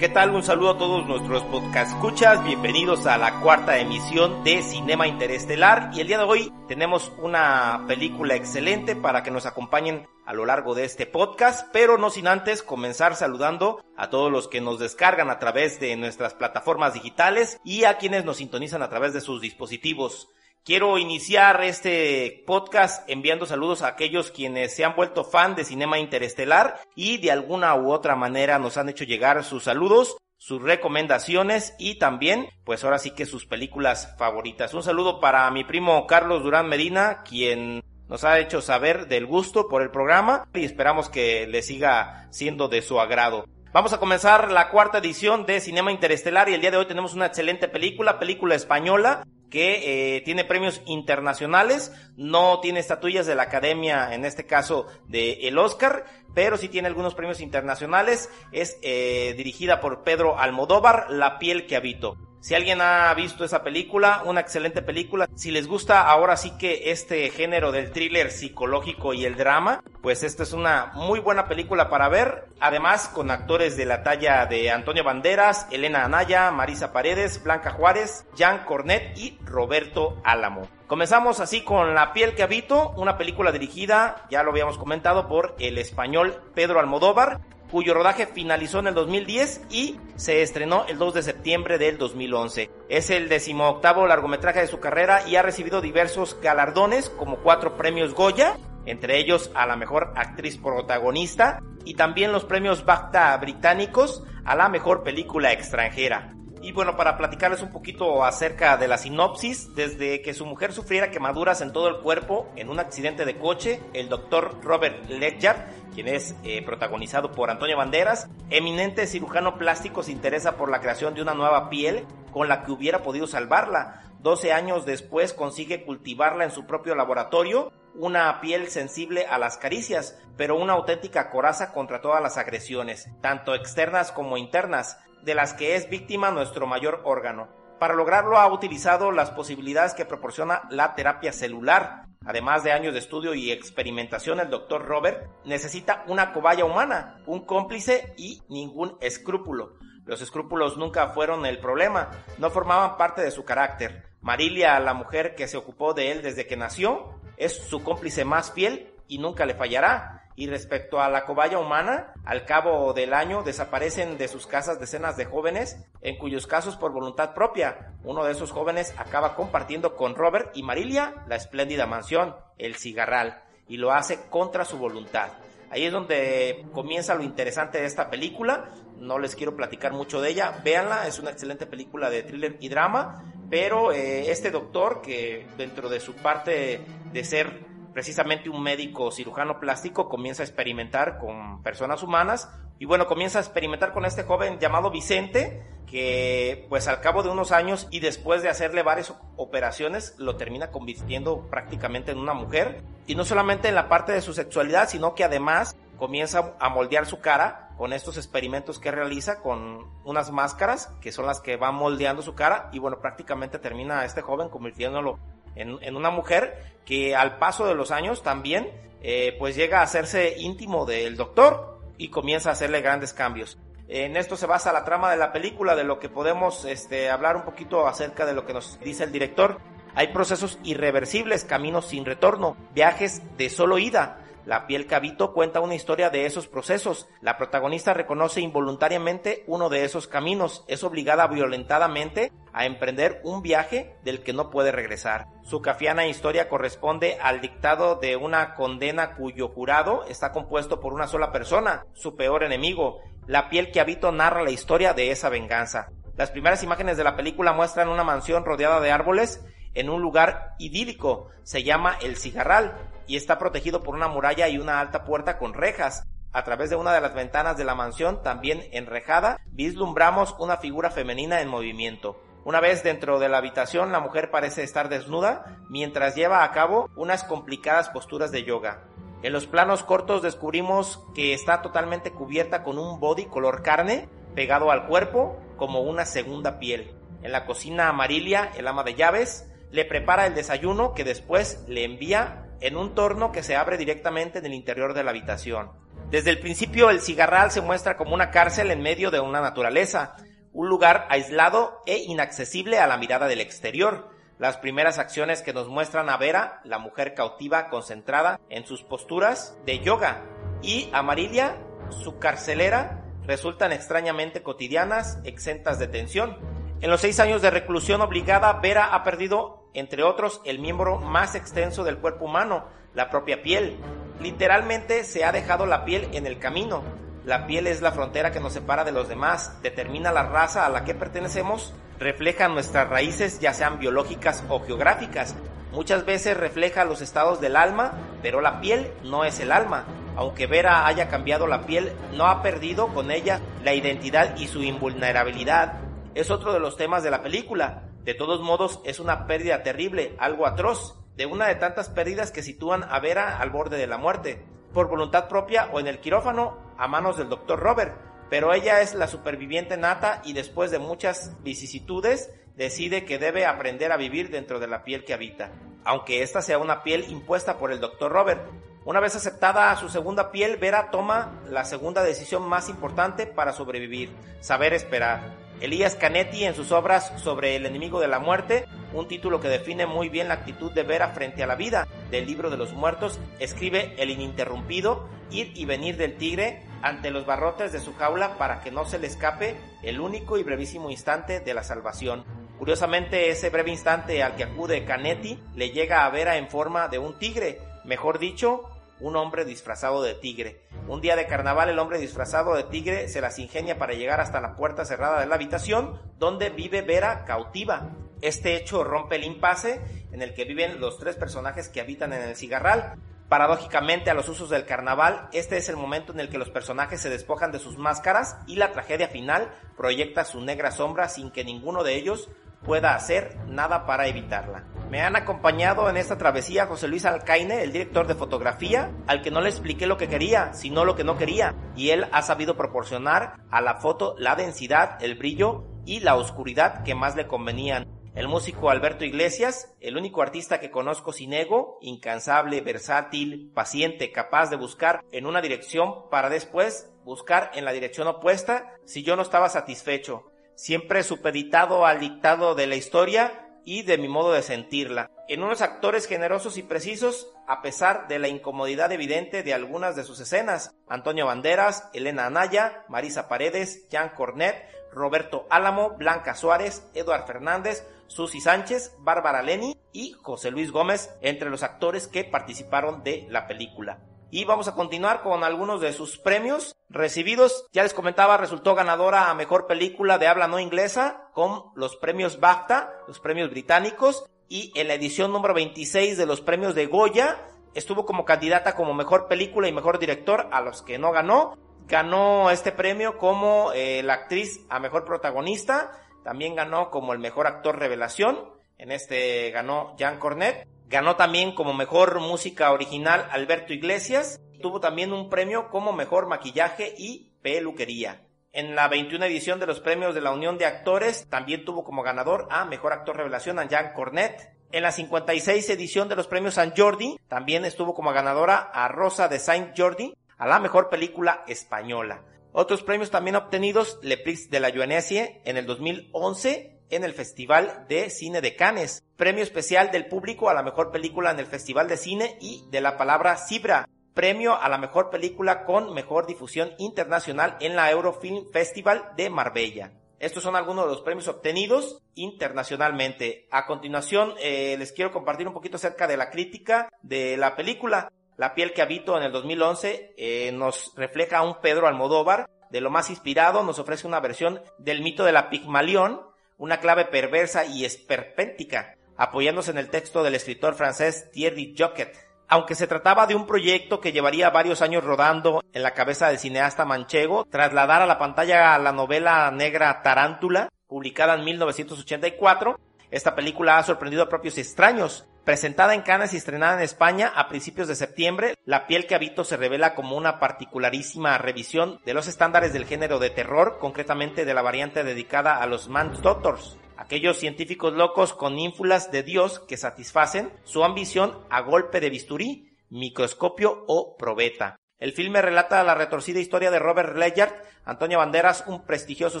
¿Qué 0.00 0.08
tal? 0.08 0.30
Un 0.30 0.42
saludo 0.42 0.70
a 0.70 0.78
todos 0.78 1.06
nuestros 1.06 1.42
podcast 1.42 1.92
escuchas. 1.92 2.42
Bienvenidos 2.42 3.04
a 3.04 3.18
la 3.18 3.38
cuarta 3.40 3.76
emisión 3.76 4.42
de 4.44 4.62
Cinema 4.62 5.06
Interestelar. 5.06 5.90
Y 5.92 6.00
el 6.00 6.06
día 6.06 6.16
de 6.16 6.24
hoy 6.24 6.50
tenemos 6.68 7.12
una 7.18 7.84
película 7.86 8.34
excelente 8.34 8.96
para 8.96 9.22
que 9.22 9.30
nos 9.30 9.44
acompañen 9.44 10.08
a 10.24 10.32
lo 10.32 10.46
largo 10.46 10.74
de 10.74 10.86
este 10.86 11.04
podcast, 11.04 11.68
pero 11.70 11.98
no 11.98 12.08
sin 12.08 12.28
antes 12.28 12.62
comenzar 12.62 13.14
saludando 13.14 13.84
a 13.94 14.08
todos 14.08 14.32
los 14.32 14.48
que 14.48 14.62
nos 14.62 14.78
descargan 14.78 15.28
a 15.28 15.38
través 15.38 15.78
de 15.80 15.94
nuestras 15.96 16.32
plataformas 16.32 16.94
digitales 16.94 17.60
y 17.62 17.84
a 17.84 17.98
quienes 17.98 18.24
nos 18.24 18.38
sintonizan 18.38 18.80
a 18.80 18.88
través 18.88 19.12
de 19.12 19.20
sus 19.20 19.42
dispositivos. 19.42 20.30
Quiero 20.62 20.98
iniciar 20.98 21.64
este 21.64 22.44
podcast 22.46 23.08
enviando 23.08 23.46
saludos 23.46 23.80
a 23.80 23.86
aquellos 23.86 24.30
quienes 24.30 24.76
se 24.76 24.84
han 24.84 24.94
vuelto 24.94 25.24
fan 25.24 25.54
de 25.54 25.64
Cinema 25.64 25.98
Interestelar 25.98 26.78
y 26.94 27.16
de 27.16 27.30
alguna 27.30 27.74
u 27.76 27.90
otra 27.90 28.14
manera 28.14 28.58
nos 28.58 28.76
han 28.76 28.90
hecho 28.90 29.04
llegar 29.04 29.42
sus 29.42 29.64
saludos, 29.64 30.18
sus 30.36 30.60
recomendaciones 30.60 31.74
y 31.78 31.98
también, 31.98 32.50
pues 32.64 32.84
ahora 32.84 32.98
sí 32.98 33.12
que 33.12 33.24
sus 33.24 33.46
películas 33.46 34.14
favoritas. 34.18 34.74
Un 34.74 34.82
saludo 34.82 35.18
para 35.18 35.50
mi 35.50 35.64
primo 35.64 36.06
Carlos 36.06 36.42
Durán 36.42 36.68
Medina, 36.68 37.22
quien 37.22 37.82
nos 38.06 38.24
ha 38.24 38.38
hecho 38.38 38.60
saber 38.60 39.08
del 39.08 39.24
gusto 39.24 39.66
por 39.66 39.80
el 39.80 39.90
programa 39.90 40.46
y 40.52 40.66
esperamos 40.66 41.08
que 41.08 41.46
le 41.46 41.62
siga 41.62 42.28
siendo 42.32 42.68
de 42.68 42.82
su 42.82 43.00
agrado. 43.00 43.46
Vamos 43.72 43.94
a 43.94 43.98
comenzar 43.98 44.52
la 44.52 44.68
cuarta 44.68 44.98
edición 44.98 45.46
de 45.46 45.58
Cinema 45.60 45.90
Interestelar 45.90 46.50
y 46.50 46.54
el 46.54 46.60
día 46.60 46.70
de 46.70 46.76
hoy 46.76 46.86
tenemos 46.86 47.14
una 47.14 47.26
excelente 47.26 47.66
película, 47.66 48.18
película 48.18 48.54
española 48.54 49.24
que 49.50 50.16
eh, 50.16 50.20
tiene 50.22 50.44
premios 50.44 50.80
internacionales, 50.86 51.92
no 52.16 52.60
tiene 52.60 52.80
estatuillas 52.80 53.26
de 53.26 53.34
la 53.34 53.42
Academia, 53.42 54.14
en 54.14 54.24
este 54.24 54.46
caso 54.46 54.86
de 55.08 55.48
el 55.48 55.58
Oscar, 55.58 56.04
pero 56.34 56.56
sí 56.56 56.68
tiene 56.68 56.88
algunos 56.88 57.14
premios 57.14 57.40
internacionales. 57.40 58.30
Es 58.52 58.78
eh, 58.82 59.34
dirigida 59.36 59.80
por 59.80 60.02
Pedro 60.02 60.38
Almodóvar, 60.38 61.06
La 61.10 61.38
piel 61.38 61.66
que 61.66 61.76
habito. 61.76 62.16
Si 62.40 62.54
alguien 62.54 62.80
ha 62.80 63.12
visto 63.12 63.44
esa 63.44 63.62
película, 63.62 64.22
una 64.24 64.40
excelente 64.40 64.80
película. 64.80 65.28
Si 65.34 65.50
les 65.50 65.66
gusta 65.66 66.08
ahora 66.08 66.38
sí 66.38 66.52
que 66.56 66.90
este 66.90 67.28
género 67.28 67.70
del 67.70 67.92
thriller 67.92 68.30
psicológico 68.30 69.12
y 69.12 69.26
el 69.26 69.36
drama, 69.36 69.82
pues 70.00 70.22
esta 70.22 70.44
es 70.44 70.54
una 70.54 70.90
muy 70.94 71.20
buena 71.20 71.48
película 71.48 71.90
para 71.90 72.08
ver. 72.08 72.46
Además, 72.58 73.08
con 73.08 73.30
actores 73.30 73.76
de 73.76 73.84
la 73.84 74.02
talla 74.02 74.46
de 74.46 74.70
Antonio 74.70 75.04
Banderas, 75.04 75.66
Elena 75.70 76.06
Anaya, 76.06 76.50
Marisa 76.50 76.94
Paredes, 76.94 77.42
Blanca 77.42 77.72
Juárez, 77.72 78.24
Jan 78.38 78.64
Cornet 78.64 79.18
y 79.18 79.38
Roberto 79.44 80.16
Álamo. 80.24 80.79
Comenzamos 80.90 81.38
así 81.38 81.60
con 81.60 81.94
La 81.94 82.12
piel 82.12 82.34
que 82.34 82.42
habito, 82.42 82.90
una 82.96 83.16
película 83.16 83.52
dirigida, 83.52 84.26
ya 84.28 84.42
lo 84.42 84.50
habíamos 84.50 84.76
comentado, 84.76 85.28
por 85.28 85.54
el 85.60 85.78
español 85.78 86.42
Pedro 86.52 86.80
Almodóvar 86.80 87.38
cuyo 87.70 87.94
rodaje 87.94 88.26
finalizó 88.26 88.80
en 88.80 88.88
el 88.88 88.94
2010 88.94 89.66
y 89.70 90.00
se 90.16 90.42
estrenó 90.42 90.86
el 90.88 90.98
2 90.98 91.14
de 91.14 91.22
septiembre 91.22 91.78
del 91.78 91.96
2011. 91.96 92.72
Es 92.88 93.10
el 93.10 93.28
decimoctavo 93.28 94.08
largometraje 94.08 94.62
de 94.62 94.66
su 94.66 94.80
carrera 94.80 95.24
y 95.28 95.36
ha 95.36 95.42
recibido 95.42 95.80
diversos 95.80 96.36
galardones 96.42 97.08
como 97.08 97.36
cuatro 97.36 97.76
premios 97.76 98.12
Goya, 98.12 98.56
entre 98.84 99.18
ellos 99.18 99.52
a 99.54 99.66
la 99.66 99.76
mejor 99.76 100.12
actriz 100.16 100.58
protagonista 100.58 101.62
y 101.84 101.94
también 101.94 102.32
los 102.32 102.44
premios 102.44 102.84
BAFTA 102.84 103.36
británicos 103.36 104.24
a 104.44 104.56
la 104.56 104.68
mejor 104.68 105.04
película 105.04 105.52
extranjera. 105.52 106.34
Y 106.62 106.72
bueno, 106.72 106.94
para 106.94 107.16
platicarles 107.16 107.62
un 107.62 107.70
poquito 107.70 108.22
acerca 108.22 108.76
de 108.76 108.86
la 108.86 108.98
sinopsis, 108.98 109.74
desde 109.74 110.20
que 110.20 110.34
su 110.34 110.44
mujer 110.44 110.74
sufriera 110.74 111.10
quemaduras 111.10 111.62
en 111.62 111.72
todo 111.72 111.88
el 111.88 112.00
cuerpo 112.00 112.50
en 112.54 112.68
un 112.68 112.78
accidente 112.78 113.24
de 113.24 113.38
coche, 113.38 113.80
el 113.94 114.10
doctor 114.10 114.58
Robert 114.62 115.08
Ledger, 115.08 115.56
quien 115.94 116.06
es 116.08 116.34
eh, 116.44 116.62
protagonizado 116.62 117.32
por 117.32 117.50
Antonio 117.50 117.78
Banderas, 117.78 118.28
eminente 118.50 119.06
cirujano 119.06 119.56
plástico 119.56 120.02
se 120.02 120.12
interesa 120.12 120.56
por 120.56 120.70
la 120.70 120.80
creación 120.82 121.14
de 121.14 121.22
una 121.22 121.32
nueva 121.32 121.70
piel 121.70 122.04
con 122.30 122.48
la 122.48 122.62
que 122.62 122.72
hubiera 122.72 123.02
podido 123.02 123.26
salvarla. 123.26 124.02
12 124.20 124.52
años 124.52 124.84
después 124.84 125.32
consigue 125.32 125.82
cultivarla 125.84 126.44
en 126.44 126.50
su 126.50 126.66
propio 126.66 126.94
laboratorio, 126.94 127.72
una 127.94 128.38
piel 128.42 128.68
sensible 128.68 129.24
a 129.24 129.38
las 129.38 129.56
caricias, 129.56 130.18
pero 130.36 130.56
una 130.56 130.74
auténtica 130.74 131.30
coraza 131.30 131.72
contra 131.72 132.02
todas 132.02 132.22
las 132.22 132.36
agresiones, 132.36 133.08
tanto 133.22 133.54
externas 133.54 134.12
como 134.12 134.36
internas 134.36 134.98
de 135.22 135.34
las 135.34 135.54
que 135.54 135.76
es 135.76 135.88
víctima 135.88 136.30
nuestro 136.30 136.66
mayor 136.66 137.02
órgano. 137.04 137.48
Para 137.78 137.94
lograrlo 137.94 138.38
ha 138.38 138.52
utilizado 138.52 139.10
las 139.10 139.30
posibilidades 139.30 139.94
que 139.94 140.04
proporciona 140.04 140.62
la 140.70 140.94
terapia 140.94 141.32
celular. 141.32 142.04
Además 142.26 142.62
de 142.62 142.72
años 142.72 142.92
de 142.92 142.98
estudio 142.98 143.32
y 143.32 143.50
experimentación, 143.50 144.40
el 144.40 144.50
doctor 144.50 144.84
Robert 144.84 145.30
necesita 145.46 146.04
una 146.06 146.32
cobaya 146.34 146.66
humana, 146.66 147.22
un 147.26 147.46
cómplice 147.46 148.12
y 148.18 148.42
ningún 148.50 148.98
escrúpulo. 149.00 149.78
Los 150.04 150.20
escrúpulos 150.20 150.76
nunca 150.76 151.08
fueron 151.08 151.46
el 151.46 151.58
problema, 151.58 152.10
no 152.36 152.50
formaban 152.50 152.98
parte 152.98 153.22
de 153.22 153.30
su 153.30 153.44
carácter. 153.44 154.10
Marilia, 154.20 154.78
la 154.80 154.92
mujer 154.92 155.34
que 155.34 155.48
se 155.48 155.56
ocupó 155.56 155.94
de 155.94 156.12
él 156.12 156.20
desde 156.20 156.46
que 156.46 156.56
nació, 156.56 157.20
es 157.38 157.56
su 157.56 157.82
cómplice 157.82 158.26
más 158.26 158.52
fiel 158.52 158.92
y 159.08 159.18
nunca 159.18 159.46
le 159.46 159.54
fallará. 159.54 160.19
Y 160.40 160.46
respecto 160.46 161.02
a 161.02 161.10
la 161.10 161.26
cobaya 161.26 161.58
humana, 161.58 162.14
al 162.24 162.46
cabo 162.46 162.94
del 162.94 163.12
año 163.12 163.42
desaparecen 163.42 164.16
de 164.16 164.26
sus 164.26 164.46
casas 164.46 164.80
decenas 164.80 165.18
de 165.18 165.26
jóvenes, 165.26 165.84
en 166.00 166.16
cuyos 166.16 166.46
casos 166.46 166.78
por 166.78 166.92
voluntad 166.92 167.34
propia, 167.34 167.92
uno 168.04 168.24
de 168.24 168.32
esos 168.32 168.50
jóvenes 168.50 168.94
acaba 168.96 169.36
compartiendo 169.36 169.96
con 169.96 170.14
Robert 170.14 170.52
y 170.54 170.62
Marilia 170.62 171.26
la 171.28 171.36
espléndida 171.36 171.84
mansión, 171.84 172.34
el 172.56 172.76
cigarral, 172.76 173.42
y 173.68 173.76
lo 173.76 173.92
hace 173.92 174.18
contra 174.30 174.64
su 174.64 174.78
voluntad. 174.78 175.28
Ahí 175.68 175.84
es 175.84 175.92
donde 175.92 176.64
comienza 176.72 177.14
lo 177.14 177.22
interesante 177.22 177.78
de 177.78 177.84
esta 177.84 178.08
película. 178.08 178.70
No 178.96 179.18
les 179.18 179.36
quiero 179.36 179.54
platicar 179.54 179.92
mucho 179.92 180.22
de 180.22 180.30
ella. 180.30 180.58
Véanla, 180.64 181.06
es 181.06 181.18
una 181.18 181.32
excelente 181.32 181.66
película 181.66 182.08
de 182.08 182.22
thriller 182.22 182.56
y 182.60 182.70
drama. 182.70 183.30
Pero 183.50 183.92
eh, 183.92 184.30
este 184.30 184.50
doctor, 184.50 185.02
que 185.02 185.46
dentro 185.58 185.90
de 185.90 186.00
su 186.00 186.14
parte 186.14 186.80
de 187.12 187.24
ser 187.24 187.69
precisamente 187.92 188.48
un 188.48 188.62
médico 188.62 189.10
cirujano 189.10 189.60
plástico 189.60 190.08
comienza 190.08 190.42
a 190.42 190.46
experimentar 190.46 191.18
con 191.18 191.62
personas 191.62 192.02
humanas 192.02 192.48
y 192.78 192.86
bueno, 192.86 193.06
comienza 193.06 193.38
a 193.38 193.42
experimentar 193.42 193.92
con 193.92 194.06
este 194.06 194.22
joven 194.22 194.58
llamado 194.58 194.90
Vicente 194.90 195.62
que 195.86 196.66
pues 196.68 196.88
al 196.88 197.00
cabo 197.00 197.22
de 197.22 197.28
unos 197.28 197.52
años 197.52 197.88
y 197.90 198.00
después 198.00 198.42
de 198.42 198.48
hacerle 198.48 198.82
varias 198.82 199.12
operaciones 199.36 200.14
lo 200.18 200.36
termina 200.36 200.70
convirtiendo 200.70 201.46
prácticamente 201.50 202.12
en 202.12 202.18
una 202.18 202.32
mujer. 202.32 202.82
Y 203.06 203.16
no 203.16 203.24
solamente 203.24 203.68
en 203.68 203.74
la 203.74 203.88
parte 203.88 204.12
de 204.12 204.22
su 204.22 204.32
sexualidad 204.32 204.88
sino 204.88 205.14
que 205.14 205.24
además 205.24 205.76
comienza 205.98 206.54
a 206.58 206.68
moldear 206.70 207.04
su 207.04 207.20
cara 207.20 207.74
con 207.76 207.92
estos 207.92 208.16
experimentos 208.16 208.78
que 208.78 208.90
realiza 208.90 209.42
con 209.42 209.86
unas 210.04 210.30
máscaras 210.30 210.86
que 211.02 211.12
son 211.12 211.26
las 211.26 211.40
que 211.40 211.56
van 211.56 211.74
moldeando 211.74 212.22
su 212.22 212.34
cara 212.34 212.70
y 212.72 212.78
bueno 212.78 213.00
prácticamente 213.00 213.58
termina 213.58 214.04
este 214.06 214.22
joven 214.22 214.48
convirtiéndolo 214.48 215.18
en, 215.54 215.96
una 215.96 216.10
mujer 216.10 216.74
que 216.84 217.14
al 217.14 217.38
paso 217.38 217.66
de 217.66 217.74
los 217.74 217.90
años 217.90 218.22
también 218.22 218.70
eh, 219.02 219.36
pues 219.38 219.56
llega 219.56 219.80
a 219.80 219.82
hacerse 219.82 220.34
íntimo 220.38 220.86
del 220.86 221.16
doctor 221.16 221.80
y 221.98 222.08
comienza 222.08 222.50
a 222.50 222.52
hacerle 222.52 222.80
grandes 222.80 223.12
cambios. 223.12 223.58
En 223.88 224.16
esto 224.16 224.36
se 224.36 224.46
basa 224.46 224.72
la 224.72 224.84
trama 224.84 225.10
de 225.10 225.16
la 225.16 225.32
película, 225.32 225.74
de 225.74 225.82
lo 225.82 225.98
que 225.98 226.08
podemos 226.08 226.64
este, 226.64 227.10
hablar 227.10 227.36
un 227.36 227.42
poquito 227.42 227.88
acerca 227.88 228.24
de 228.24 228.34
lo 228.34 228.46
que 228.46 228.52
nos 228.52 228.78
dice 228.80 229.02
el 229.02 229.10
director. 229.10 229.58
Hay 229.96 230.08
procesos 230.08 230.60
irreversibles, 230.62 231.44
caminos 231.44 231.86
sin 231.86 232.04
retorno, 232.04 232.56
viajes 232.72 233.22
de 233.36 233.50
solo 233.50 233.78
ida. 233.78 234.19
La 234.46 234.66
piel 234.66 234.86
cabito 234.86 235.32
cuenta 235.32 235.60
una 235.60 235.74
historia 235.74 236.10
de 236.10 236.26
esos 236.26 236.48
procesos. 236.48 237.08
La 237.20 237.36
protagonista 237.36 237.94
reconoce 237.94 238.40
involuntariamente 238.40 239.44
uno 239.46 239.68
de 239.68 239.84
esos 239.84 240.08
caminos. 240.08 240.64
Es 240.66 240.82
obligada 240.82 241.26
violentadamente 241.26 242.32
a 242.52 242.64
emprender 242.64 243.20
un 243.22 243.42
viaje 243.42 243.96
del 244.02 244.22
que 244.22 244.32
no 244.32 244.50
puede 244.50 244.72
regresar. 244.72 245.26
Su 245.42 245.60
cafiana 245.60 246.06
historia 246.06 246.48
corresponde 246.48 247.18
al 247.20 247.40
dictado 247.40 247.96
de 247.96 248.16
una 248.16 248.54
condena 248.54 249.14
cuyo 249.14 249.48
jurado 249.48 250.04
está 250.06 250.32
compuesto 250.32 250.80
por 250.80 250.94
una 250.94 251.06
sola 251.06 251.32
persona, 251.32 251.84
su 251.92 252.16
peor 252.16 252.42
enemigo. 252.42 253.00
La 253.26 253.48
piel 253.48 253.70
que 253.70 253.80
habito 253.80 254.10
narra 254.10 254.42
la 254.42 254.50
historia 254.50 254.94
de 254.94 255.10
esa 255.10 255.28
venganza. 255.28 255.90
Las 256.16 256.30
primeras 256.30 256.62
imágenes 256.62 256.96
de 256.96 257.04
la 257.04 257.16
película 257.16 257.52
muestran 257.52 257.88
una 257.88 258.04
mansión 258.04 258.44
rodeada 258.44 258.80
de 258.80 258.90
árboles 258.90 259.44
en 259.74 259.90
un 259.90 260.02
lugar 260.02 260.54
idílico. 260.58 261.28
Se 261.42 261.62
llama 261.62 261.96
El 262.00 262.16
Cigarral 262.16 262.76
y 263.06 263.16
está 263.16 263.38
protegido 263.38 263.82
por 263.82 263.94
una 263.94 264.08
muralla 264.08 264.48
y 264.48 264.58
una 264.58 264.80
alta 264.80 265.04
puerta 265.04 265.38
con 265.38 265.54
rejas. 265.54 266.04
A 266.32 266.44
través 266.44 266.70
de 266.70 266.76
una 266.76 266.92
de 266.92 267.00
las 267.00 267.14
ventanas 267.14 267.56
de 267.56 267.64
la 267.64 267.74
mansión, 267.74 268.22
también 268.22 268.62
enrejada, 268.72 269.40
vislumbramos 269.46 270.36
una 270.38 270.58
figura 270.58 270.90
femenina 270.90 271.40
en 271.40 271.48
movimiento. 271.48 272.22
Una 272.44 272.60
vez 272.60 272.82
dentro 272.82 273.18
de 273.18 273.28
la 273.28 273.38
habitación, 273.38 273.92
la 273.92 274.00
mujer 274.00 274.30
parece 274.30 274.62
estar 274.62 274.88
desnuda 274.88 275.58
mientras 275.68 276.14
lleva 276.14 276.44
a 276.44 276.52
cabo 276.52 276.88
unas 276.96 277.24
complicadas 277.24 277.90
posturas 277.90 278.30
de 278.30 278.44
yoga. 278.44 278.84
En 279.22 279.32
los 279.32 279.46
planos 279.46 279.82
cortos 279.82 280.22
descubrimos 280.22 281.04
que 281.14 281.34
está 281.34 281.60
totalmente 281.60 282.12
cubierta 282.12 282.62
con 282.62 282.78
un 282.78 282.98
body 283.00 283.26
color 283.26 283.62
carne 283.62 284.08
pegado 284.34 284.70
al 284.70 284.86
cuerpo 284.86 285.38
como 285.58 285.80
una 285.80 286.06
segunda 286.06 286.58
piel. 286.58 286.94
En 287.22 287.32
la 287.32 287.44
cocina 287.44 287.88
Amarilia, 287.88 288.50
el 288.56 288.66
ama 288.66 288.82
de 288.82 288.94
llaves, 288.94 289.49
le 289.70 289.84
prepara 289.84 290.26
el 290.26 290.34
desayuno 290.34 290.94
que 290.94 291.04
después 291.04 291.64
le 291.68 291.84
envía 291.84 292.46
en 292.60 292.76
un 292.76 292.94
torno 292.94 293.32
que 293.32 293.42
se 293.42 293.56
abre 293.56 293.76
directamente 293.76 294.38
en 294.38 294.46
el 294.46 294.54
interior 294.54 294.94
de 294.94 295.04
la 295.04 295.10
habitación. 295.10 295.70
Desde 296.10 296.30
el 296.30 296.40
principio 296.40 296.90
el 296.90 297.00
cigarral 297.00 297.50
se 297.50 297.60
muestra 297.60 297.96
como 297.96 298.14
una 298.14 298.30
cárcel 298.30 298.70
en 298.70 298.82
medio 298.82 299.10
de 299.10 299.20
una 299.20 299.40
naturaleza, 299.40 300.16
un 300.52 300.68
lugar 300.68 301.06
aislado 301.08 301.80
e 301.86 301.98
inaccesible 301.98 302.78
a 302.78 302.86
la 302.86 302.96
mirada 302.96 303.28
del 303.28 303.40
exterior. 303.40 304.10
Las 304.38 304.56
primeras 304.56 304.98
acciones 304.98 305.42
que 305.42 305.52
nos 305.52 305.68
muestran 305.68 306.08
a 306.10 306.16
Vera, 306.16 306.60
la 306.64 306.78
mujer 306.78 307.14
cautiva 307.14 307.68
concentrada 307.68 308.40
en 308.48 308.66
sus 308.66 308.82
posturas 308.82 309.56
de 309.66 309.80
yoga, 309.80 310.24
y 310.62 310.88
a 310.92 311.02
Marilia, 311.02 311.56
su 311.90 312.18
carcelera, 312.18 313.04
resultan 313.26 313.72
extrañamente 313.72 314.42
cotidianas, 314.42 315.20
exentas 315.24 315.78
de 315.78 315.88
tensión. 315.88 316.59
En 316.82 316.88
los 316.88 317.02
seis 317.02 317.20
años 317.20 317.42
de 317.42 317.50
reclusión 317.50 318.00
obligada, 318.00 318.54
Vera 318.54 318.94
ha 318.94 319.04
perdido, 319.04 319.68
entre 319.74 320.02
otros, 320.02 320.40
el 320.46 320.58
miembro 320.58 320.98
más 320.98 321.34
extenso 321.34 321.84
del 321.84 321.98
cuerpo 321.98 322.24
humano, 322.24 322.64
la 322.94 323.10
propia 323.10 323.42
piel. 323.42 323.76
Literalmente 324.18 325.04
se 325.04 325.26
ha 325.26 325.32
dejado 325.32 325.66
la 325.66 325.84
piel 325.84 326.08
en 326.12 326.26
el 326.26 326.38
camino, 326.38 326.82
la 327.26 327.46
piel 327.46 327.66
es 327.66 327.82
la 327.82 327.92
frontera 327.92 328.32
que 328.32 328.40
nos 328.40 328.54
separa 328.54 328.82
de 328.84 328.92
los 328.92 329.10
demás, 329.10 329.60
determina 329.62 330.10
la 330.10 330.22
raza 330.22 330.64
a 330.64 330.70
la 330.70 330.84
que 330.84 330.94
pertenecemos, 330.94 331.74
refleja 331.98 332.48
nuestras 332.48 332.88
raíces 332.88 333.40
ya 333.40 333.52
sean 333.52 333.78
biológicas 333.78 334.42
o 334.48 334.60
geográficas. 334.60 335.36
Muchas 335.72 336.06
veces 336.06 336.34
refleja 336.34 336.86
los 336.86 337.02
estados 337.02 337.42
del 337.42 337.56
alma, 337.56 337.92
pero 338.22 338.40
la 338.40 338.58
piel 338.62 338.90
no 339.04 339.24
es 339.24 339.38
el 339.40 339.52
alma. 339.52 339.84
Aunque 340.16 340.46
Vera 340.46 340.86
haya 340.86 341.08
cambiado 341.08 341.46
la 341.46 341.66
piel, 341.66 341.92
no 342.14 342.26
ha 342.26 342.42
perdido 342.42 342.88
con 342.88 343.10
ella 343.10 343.38
la 343.62 343.74
identidad 343.74 344.34
y 344.38 344.48
su 344.48 344.62
invulnerabilidad. 344.62 345.89
Es 346.14 346.30
otro 346.30 346.52
de 346.52 346.60
los 346.60 346.76
temas 346.76 347.02
de 347.02 347.10
la 347.10 347.22
película. 347.22 347.84
De 348.04 348.14
todos 348.14 348.40
modos, 348.40 348.80
es 348.84 348.98
una 349.00 349.26
pérdida 349.26 349.62
terrible, 349.62 350.16
algo 350.18 350.46
atroz, 350.46 350.96
de 351.16 351.26
una 351.26 351.46
de 351.46 351.54
tantas 351.56 351.88
pérdidas 351.88 352.30
que 352.30 352.42
sitúan 352.42 352.84
a 352.84 352.98
Vera 352.98 353.38
al 353.38 353.50
borde 353.50 353.76
de 353.76 353.86
la 353.86 353.98
muerte 353.98 354.42
por 354.72 354.88
voluntad 354.88 355.28
propia 355.28 355.68
o 355.72 355.80
en 355.80 355.86
el 355.86 356.00
quirófano 356.00 356.56
a 356.78 356.88
manos 356.88 357.16
del 357.16 357.28
doctor 357.28 357.60
Robert, 357.60 357.94
pero 358.28 358.52
ella 358.54 358.80
es 358.80 358.94
la 358.94 359.08
superviviente 359.08 359.76
nata 359.76 360.22
y 360.24 360.32
después 360.32 360.70
de 360.70 360.78
muchas 360.78 361.36
vicisitudes 361.42 362.30
decide 362.56 363.04
que 363.04 363.18
debe 363.18 363.46
aprender 363.46 363.92
a 363.92 363.96
vivir 363.96 364.30
dentro 364.30 364.60
de 364.60 364.68
la 364.68 364.84
piel 364.84 365.04
que 365.04 365.14
habita, 365.14 365.50
aunque 365.84 366.22
esta 366.22 366.40
sea 366.40 366.58
una 366.58 366.82
piel 366.82 367.10
impuesta 367.10 367.58
por 367.58 367.72
el 367.72 367.80
doctor 367.80 368.12
Robert. 368.12 368.40
Una 368.84 369.00
vez 369.00 369.14
aceptada 369.14 369.70
a 369.70 369.76
su 369.76 369.88
segunda 369.88 370.30
piel, 370.30 370.56
Vera 370.56 370.90
toma 370.90 371.40
la 371.48 371.64
segunda 371.64 372.02
decisión 372.02 372.48
más 372.48 372.68
importante 372.68 373.26
para 373.26 373.52
sobrevivir, 373.52 374.10
saber 374.40 374.72
esperar. 374.72 375.49
Elías 375.60 375.94
Canetti 375.94 376.44
en 376.44 376.54
sus 376.54 376.72
obras 376.72 377.12
sobre 377.16 377.54
el 377.54 377.66
enemigo 377.66 378.00
de 378.00 378.08
la 378.08 378.18
muerte, 378.18 378.64
un 378.94 379.06
título 379.08 379.40
que 379.40 379.48
define 379.48 379.84
muy 379.84 380.08
bien 380.08 380.28
la 380.28 380.34
actitud 380.34 380.72
de 380.72 380.84
Vera 380.84 381.10
frente 381.10 381.42
a 381.42 381.46
la 381.46 381.54
vida, 381.54 381.86
del 382.10 382.26
libro 382.26 382.48
de 382.48 382.56
los 382.56 382.72
muertos, 382.72 383.20
escribe 383.38 383.94
el 383.98 384.10
ininterrumpido 384.10 385.08
ir 385.30 385.52
y 385.54 385.66
venir 385.66 385.96
del 385.96 386.16
tigre 386.16 386.62
ante 386.82 387.10
los 387.10 387.26
barrotes 387.26 387.72
de 387.72 387.80
su 387.80 387.94
jaula 387.94 388.38
para 388.38 388.62
que 388.62 388.70
no 388.70 388.86
se 388.86 388.98
le 388.98 389.06
escape 389.06 389.56
el 389.82 390.00
único 390.00 390.38
y 390.38 390.42
brevísimo 390.42 390.90
instante 390.90 391.40
de 391.40 391.54
la 391.54 391.62
salvación. 391.62 392.24
Curiosamente, 392.58 393.30
ese 393.30 393.50
breve 393.50 393.70
instante 393.70 394.22
al 394.22 394.36
que 394.36 394.44
acude 394.44 394.84
Canetti 394.84 395.38
le 395.54 395.70
llega 395.70 396.04
a 396.04 396.10
Vera 396.10 396.36
en 396.36 396.48
forma 396.48 396.88
de 396.88 396.98
un 396.98 397.18
tigre, 397.18 397.58
mejor 397.84 398.18
dicho, 398.18 398.68
un 398.98 399.16
hombre 399.16 399.44
disfrazado 399.44 400.02
de 400.02 400.14
tigre. 400.14 400.69
Un 400.90 401.00
día 401.00 401.14
de 401.14 401.28
carnaval 401.28 401.68
el 401.68 401.78
hombre 401.78 402.00
disfrazado 402.00 402.56
de 402.56 402.64
tigre 402.64 403.08
se 403.08 403.20
las 403.20 403.38
ingenia 403.38 403.78
para 403.78 403.92
llegar 403.92 404.20
hasta 404.20 404.40
la 404.40 404.56
puerta 404.56 404.84
cerrada 404.84 405.20
de 405.20 405.26
la 405.26 405.36
habitación 405.36 406.00
donde 406.18 406.50
vive 406.50 406.82
Vera 406.82 407.24
cautiva. 407.24 407.92
Este 408.22 408.56
hecho 408.56 408.82
rompe 408.82 409.14
el 409.14 409.22
impasse 409.22 409.80
en 410.10 410.20
el 410.20 410.34
que 410.34 410.44
viven 410.44 410.80
los 410.80 410.98
tres 410.98 411.14
personajes 411.14 411.68
que 411.68 411.80
habitan 411.80 412.12
en 412.12 412.22
el 412.22 412.34
cigarral. 412.34 412.96
Paradójicamente 413.28 414.10
a 414.10 414.14
los 414.14 414.28
usos 414.28 414.50
del 414.50 414.66
carnaval, 414.66 415.28
este 415.32 415.58
es 415.58 415.68
el 415.68 415.76
momento 415.76 416.12
en 416.12 416.18
el 416.18 416.28
que 416.28 416.38
los 416.38 416.50
personajes 416.50 417.00
se 417.00 417.08
despojan 417.08 417.52
de 417.52 417.60
sus 417.60 417.78
máscaras 417.78 418.38
y 418.48 418.56
la 418.56 418.72
tragedia 418.72 419.06
final 419.06 419.48
proyecta 419.76 420.24
su 420.24 420.40
negra 420.40 420.72
sombra 420.72 421.08
sin 421.08 421.30
que 421.30 421.44
ninguno 421.44 421.84
de 421.84 421.94
ellos 421.94 422.28
pueda 422.64 422.96
hacer 422.96 423.36
nada 423.46 423.86
para 423.86 424.08
evitarla. 424.08 424.64
Me 424.90 425.02
han 425.02 425.14
acompañado 425.14 425.88
en 425.88 425.96
esta 425.96 426.18
travesía 426.18 426.66
José 426.66 426.88
Luis 426.88 427.04
Alcaine, 427.04 427.62
el 427.62 427.70
director 427.70 428.08
de 428.08 428.16
fotografía, 428.16 428.90
al 429.06 429.22
que 429.22 429.30
no 429.30 429.40
le 429.40 429.48
expliqué 429.48 429.86
lo 429.86 429.96
que 429.96 430.08
quería, 430.08 430.52
sino 430.52 430.84
lo 430.84 430.96
que 430.96 431.04
no 431.04 431.16
quería, 431.16 431.54
y 431.76 431.90
él 431.90 432.08
ha 432.10 432.22
sabido 432.22 432.56
proporcionar 432.56 433.36
a 433.52 433.60
la 433.60 433.76
foto 433.76 434.16
la 434.18 434.34
densidad, 434.34 435.00
el 435.00 435.14
brillo 435.14 435.64
y 435.86 436.00
la 436.00 436.16
oscuridad 436.16 436.82
que 436.82 436.96
más 436.96 437.14
le 437.14 437.28
convenían. 437.28 437.86
El 438.16 438.26
músico 438.26 438.68
Alberto 438.68 439.04
Iglesias, 439.04 439.72
el 439.80 439.96
único 439.96 440.22
artista 440.22 440.58
que 440.58 440.72
conozco 440.72 441.12
sin 441.12 441.34
ego, 441.34 441.78
incansable, 441.80 442.60
versátil, 442.60 443.52
paciente, 443.54 444.10
capaz 444.10 444.50
de 444.50 444.56
buscar 444.56 445.04
en 445.12 445.24
una 445.24 445.40
dirección 445.40 446.10
para 446.10 446.28
después 446.28 446.90
buscar 447.04 447.52
en 447.54 447.64
la 447.64 447.70
dirección 447.70 448.08
opuesta 448.08 448.74
si 448.84 449.04
yo 449.04 449.14
no 449.14 449.22
estaba 449.22 449.48
satisfecho 449.48 450.26
siempre 450.56 451.02
supeditado 451.04 451.86
al 451.86 452.00
dictado 452.00 452.54
de 452.54 452.66
la 452.66 452.74
historia 452.74 453.49
y 453.64 453.82
de 453.82 453.98
mi 453.98 454.08
modo 454.08 454.32
de 454.32 454.42
sentirla. 454.42 455.10
En 455.28 455.42
unos 455.42 455.62
actores 455.62 456.06
generosos 456.06 456.56
y 456.56 456.62
precisos, 456.62 457.32
a 457.46 457.62
pesar 457.62 458.08
de 458.08 458.18
la 458.18 458.28
incomodidad 458.28 458.92
evidente 458.92 459.42
de 459.42 459.54
algunas 459.54 459.96
de 459.96 460.04
sus 460.04 460.20
escenas, 460.20 460.74
Antonio 460.88 461.26
Banderas, 461.26 461.88
Elena 461.92 462.26
Anaya, 462.26 462.84
Marisa 462.88 463.28
Paredes, 463.28 463.86
Jan 463.90 464.10
Cornet, 464.10 464.56
Roberto 464.92 465.46
Álamo, 465.50 465.90
Blanca 465.90 466.34
Suárez, 466.34 466.84
Eduard 466.94 467.26
Fernández, 467.26 467.86
Susi 468.08 468.40
Sánchez, 468.40 468.92
Bárbara 468.98 469.42
Leni 469.42 469.76
y 469.92 470.12
José 470.12 470.50
Luis 470.50 470.72
Gómez, 470.72 471.14
entre 471.20 471.48
los 471.48 471.62
actores 471.62 472.08
que 472.08 472.24
participaron 472.24 473.04
de 473.04 473.26
la 473.28 473.46
película. 473.46 474.00
Y 474.32 474.44
vamos 474.44 474.68
a 474.68 474.74
continuar 474.74 475.22
con 475.22 475.42
algunos 475.42 475.80
de 475.80 475.92
sus 475.92 476.16
premios 476.16 476.76
recibidos. 476.88 477.66
Ya 477.72 477.82
les 477.82 477.94
comentaba, 477.94 478.36
resultó 478.36 478.76
ganadora 478.76 479.28
a 479.28 479.34
mejor 479.34 479.66
película 479.66 480.18
de 480.18 480.28
habla 480.28 480.46
no 480.46 480.60
inglesa 480.60 481.28
con 481.32 481.64
los 481.74 481.96
premios 481.96 482.38
BAFTA, 482.38 482.92
los 483.08 483.18
premios 483.18 483.50
británicos. 483.50 484.24
Y 484.48 484.72
en 484.78 484.86
la 484.88 484.94
edición 484.94 485.32
número 485.32 485.54
26 485.54 486.16
de 486.16 486.26
los 486.26 486.40
premios 486.40 486.74
de 486.76 486.86
Goya 486.86 487.44
estuvo 487.74 488.06
como 488.06 488.24
candidata 488.24 488.74
como 488.74 488.94
mejor 488.94 489.26
película 489.26 489.68
y 489.68 489.72
mejor 489.72 489.98
director, 489.98 490.48
a 490.52 490.60
los 490.60 490.82
que 490.82 490.98
no 490.98 491.10
ganó. 491.10 491.56
Ganó 491.88 492.50
este 492.50 492.70
premio 492.70 493.18
como 493.18 493.72
eh, 493.72 494.02
la 494.04 494.14
actriz 494.14 494.64
a 494.68 494.78
mejor 494.78 495.04
protagonista. 495.04 495.90
También 496.22 496.54
ganó 496.54 496.90
como 496.90 497.12
el 497.12 497.18
mejor 497.18 497.48
actor 497.48 497.78
revelación. 497.78 498.38
En 498.78 498.92
este 498.92 499.50
ganó 499.50 499.96
Jan 499.98 500.18
Cornet. 500.20 500.68
Ganó 500.90 501.14
también 501.14 501.54
como 501.54 501.72
mejor 501.72 502.18
música 502.18 502.72
original 502.72 503.28
Alberto 503.30 503.72
Iglesias. 503.72 504.40
Tuvo 504.60 504.80
también 504.80 505.12
un 505.12 505.30
premio 505.30 505.70
como 505.70 505.92
mejor 505.92 506.26
maquillaje 506.26 506.96
y 506.98 507.30
peluquería. 507.42 508.26
En 508.50 508.74
la 508.74 508.88
21 508.88 509.24
edición 509.26 509.60
de 509.60 509.68
los 509.68 509.78
premios 509.78 510.16
de 510.16 510.20
la 510.20 510.32
Unión 510.32 510.58
de 510.58 510.66
Actores 510.66 511.28
también 511.30 511.64
tuvo 511.64 511.84
como 511.84 512.02
ganador 512.02 512.48
a 512.50 512.64
Mejor 512.64 512.92
Actor 512.92 513.18
Revelación 513.18 513.60
a 513.60 513.68
Jean 513.68 513.92
Cornet. 513.92 514.52
En 514.72 514.82
la 514.82 514.90
56 514.90 515.70
edición 515.70 516.08
de 516.08 516.16
los 516.16 516.26
premios 516.26 516.54
San 516.54 516.74
Jordi 516.76 517.20
también 517.28 517.64
estuvo 517.64 517.94
como 517.94 518.12
ganadora 518.12 518.56
a 518.56 518.88
Rosa 518.88 519.28
de 519.28 519.38
Saint 519.38 519.78
Jordi 519.78 520.16
a 520.38 520.48
la 520.48 520.58
Mejor 520.58 520.88
Película 520.88 521.44
Española. 521.46 522.24
Otros 522.50 522.82
premios 522.82 523.12
también 523.12 523.36
obtenidos, 523.36 524.00
Le 524.02 524.18
Prix 524.18 524.50
de 524.50 524.58
la 524.58 524.72
Joannesie 524.72 525.40
en 525.44 525.56
el 525.56 525.66
2011 525.66 526.79
en 526.90 527.04
el 527.04 527.14
Festival 527.14 527.86
de 527.88 528.10
Cine 528.10 528.40
de 528.40 528.56
Cannes, 528.56 529.02
premio 529.16 529.42
especial 529.42 529.90
del 529.90 530.06
público 530.06 530.50
a 530.50 530.54
la 530.54 530.62
mejor 530.62 530.90
película 530.90 531.30
en 531.30 531.38
el 531.38 531.46
Festival 531.46 531.88
de 531.88 531.96
Cine 531.96 532.36
y 532.40 532.64
de 532.70 532.80
la 532.80 532.96
palabra 532.96 533.36
Cibra, 533.36 533.88
premio 534.14 534.60
a 534.60 534.68
la 534.68 534.78
mejor 534.78 535.10
película 535.10 535.64
con 535.64 535.94
mejor 535.94 536.26
difusión 536.26 536.72
internacional 536.78 537.56
en 537.60 537.76
la 537.76 537.90
Eurofilm 537.90 538.50
Festival 538.52 539.12
de 539.16 539.30
Marbella. 539.30 539.92
Estos 540.18 540.42
son 540.42 540.54
algunos 540.54 540.84
de 540.84 540.90
los 540.90 541.00
premios 541.00 541.28
obtenidos 541.28 542.02
internacionalmente. 542.14 543.46
A 543.50 543.66
continuación, 543.66 544.34
eh, 544.38 544.76
les 544.78 544.92
quiero 544.92 545.12
compartir 545.12 545.48
un 545.48 545.54
poquito 545.54 545.76
acerca 545.76 546.06
de 546.06 546.18
la 546.18 546.30
crítica 546.30 546.90
de 547.00 547.38
la 547.38 547.56
película. 547.56 548.12
La 548.36 548.54
piel 548.54 548.74
que 548.74 548.82
habito 548.82 549.16
en 549.16 549.22
el 549.22 549.32
2011 549.32 550.14
eh, 550.18 550.52
nos 550.52 550.92
refleja 550.94 551.38
a 551.38 551.42
un 551.42 551.60
Pedro 551.62 551.86
Almodóvar 551.86 552.50
de 552.70 552.80
lo 552.80 552.90
más 552.90 553.10
inspirado, 553.10 553.62
nos 553.62 553.78
ofrece 553.78 554.06
una 554.06 554.20
versión 554.20 554.62
del 554.78 555.02
mito 555.02 555.24
de 555.24 555.32
la 555.32 555.50
Pigmalión, 555.50 556.20
una 556.60 556.78
clave 556.78 557.06
perversa 557.06 557.64
y 557.64 557.86
esperpéntica, 557.86 558.94
apoyándose 559.16 559.70
en 559.70 559.78
el 559.78 559.88
texto 559.88 560.22
del 560.22 560.34
escritor 560.34 560.74
francés 560.74 561.30
Thierry 561.32 561.74
Joquet. 561.76 562.14
Aunque 562.48 562.74
se 562.74 562.86
trataba 562.86 563.26
de 563.26 563.34
un 563.34 563.46
proyecto 563.46 564.00
que 564.00 564.12
llevaría 564.12 564.50
varios 564.50 564.82
años 564.82 565.02
rodando 565.02 565.62
en 565.72 565.82
la 565.82 565.94
cabeza 565.94 566.28
del 566.28 566.38
cineasta 566.38 566.84
manchego, 566.84 567.46
trasladar 567.46 568.02
a 568.02 568.06
la 568.06 568.18
pantalla 568.18 568.78
la 568.78 568.92
novela 568.92 569.50
negra 569.50 570.02
Tarántula, 570.02 570.68
publicada 570.86 571.34
en 571.34 571.44
1984, 571.44 572.78
esta 573.10 573.34
película 573.34 573.78
ha 573.78 573.82
sorprendido 573.82 574.22
a 574.22 574.28
propios 574.28 574.58
extraños. 574.58 575.26
Presentada 575.50 575.96
en 575.96 576.02
Cannes 576.02 576.32
y 576.32 576.36
estrenada 576.36 576.76
en 576.76 576.84
España 576.84 577.32
a 577.34 577.48
principios 577.48 577.88
de 577.88 577.96
septiembre, 577.96 578.54
La 578.64 578.86
piel 578.86 579.08
que 579.08 579.16
habito 579.16 579.42
se 579.42 579.56
revela 579.56 579.96
como 579.96 580.16
una 580.16 580.38
particularísima 580.38 581.38
revisión 581.38 582.00
de 582.06 582.14
los 582.14 582.28
estándares 582.28 582.72
del 582.72 582.86
género 582.86 583.18
de 583.18 583.30
terror, 583.30 583.78
concretamente 583.80 584.44
de 584.44 584.54
la 584.54 584.62
variante 584.62 585.02
dedicada 585.02 585.56
a 585.56 585.66
los 585.66 585.90
Doctors 586.22 586.78
aquellos 586.96 587.38
científicos 587.38 587.94
locos 587.94 588.32
con 588.32 588.60
ínfulas 588.60 589.10
de 589.10 589.24
Dios 589.24 589.58
que 589.58 589.76
satisfacen 589.76 590.52
su 590.62 590.84
ambición 590.84 591.36
a 591.50 591.62
golpe 591.62 591.98
de 591.98 592.10
bisturí, 592.10 592.76
microscopio 592.88 593.84
o 593.88 594.16
probeta. 594.16 594.79
El 595.00 595.12
filme 595.12 595.40
relata 595.40 595.82
la 595.82 595.94
retorcida 595.94 596.40
historia 596.40 596.70
de 596.70 596.78
Robert 596.78 597.16
Ledgert, 597.16 597.54
Antonio 597.86 598.18
Banderas, 598.18 598.64
un 598.66 598.84
prestigioso 598.84 599.40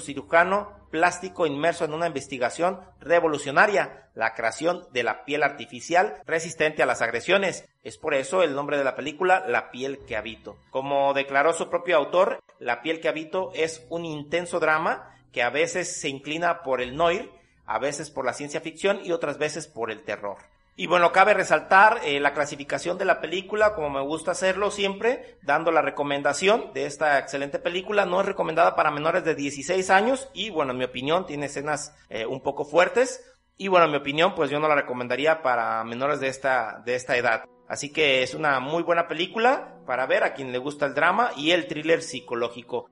cirujano 0.00 0.72
plástico 0.90 1.46
inmerso 1.46 1.84
en 1.84 1.92
una 1.92 2.06
investigación 2.06 2.80
revolucionaria, 2.98 4.08
la 4.14 4.32
creación 4.32 4.86
de 4.92 5.02
la 5.02 5.26
piel 5.26 5.42
artificial 5.42 6.16
resistente 6.26 6.82
a 6.82 6.86
las 6.86 7.02
agresiones. 7.02 7.68
Es 7.84 7.98
por 7.98 8.14
eso 8.14 8.42
el 8.42 8.54
nombre 8.54 8.78
de 8.78 8.84
la 8.84 8.96
película 8.96 9.44
La 9.46 9.70
piel 9.70 9.98
que 10.06 10.16
habito. 10.16 10.56
Como 10.70 11.12
declaró 11.12 11.52
su 11.52 11.68
propio 11.68 11.98
autor, 11.98 12.40
La 12.58 12.80
piel 12.80 13.00
que 13.00 13.08
habito 13.08 13.52
es 13.54 13.86
un 13.90 14.06
intenso 14.06 14.60
drama 14.60 15.14
que 15.30 15.42
a 15.42 15.50
veces 15.50 16.00
se 16.00 16.08
inclina 16.08 16.62
por 16.62 16.80
el 16.80 16.96
noir 16.96 17.30
a 17.70 17.78
veces 17.78 18.10
por 18.10 18.24
la 18.24 18.32
ciencia 18.32 18.60
ficción 18.60 18.98
y 19.04 19.12
otras 19.12 19.38
veces 19.38 19.68
por 19.68 19.92
el 19.92 20.02
terror. 20.02 20.38
Y 20.80 20.86
bueno, 20.86 21.12
cabe 21.12 21.34
resaltar 21.34 22.00
eh, 22.04 22.20
la 22.20 22.32
clasificación 22.32 22.96
de 22.96 23.04
la 23.04 23.20
película, 23.20 23.74
como 23.74 23.90
me 23.90 24.00
gusta 24.00 24.30
hacerlo 24.30 24.70
siempre, 24.70 25.36
dando 25.42 25.70
la 25.70 25.82
recomendación 25.82 26.72
de 26.72 26.86
esta 26.86 27.18
excelente 27.18 27.58
película. 27.58 28.06
No 28.06 28.18
es 28.22 28.26
recomendada 28.26 28.76
para 28.76 28.90
menores 28.90 29.22
de 29.22 29.34
16 29.34 29.90
años 29.90 30.30
y 30.32 30.48
bueno, 30.48 30.72
en 30.72 30.78
mi 30.78 30.84
opinión 30.84 31.26
tiene 31.26 31.44
escenas 31.44 31.94
eh, 32.08 32.24
un 32.24 32.40
poco 32.40 32.64
fuertes. 32.64 33.22
Y 33.58 33.68
bueno, 33.68 33.84
en 33.84 33.90
mi 33.90 33.98
opinión, 33.98 34.34
pues 34.34 34.48
yo 34.48 34.58
no 34.58 34.68
la 34.68 34.74
recomendaría 34.74 35.42
para 35.42 35.84
menores 35.84 36.18
de 36.18 36.28
esta, 36.28 36.80
de 36.82 36.94
esta 36.94 37.14
edad. 37.18 37.44
Así 37.68 37.92
que 37.92 38.22
es 38.22 38.32
una 38.32 38.58
muy 38.58 38.82
buena 38.82 39.06
película 39.06 39.82
para 39.84 40.06
ver 40.06 40.24
a 40.24 40.32
quien 40.32 40.50
le 40.50 40.56
gusta 40.56 40.86
el 40.86 40.94
drama 40.94 41.32
y 41.36 41.50
el 41.50 41.66
thriller 41.66 42.00
psicológico. 42.00 42.88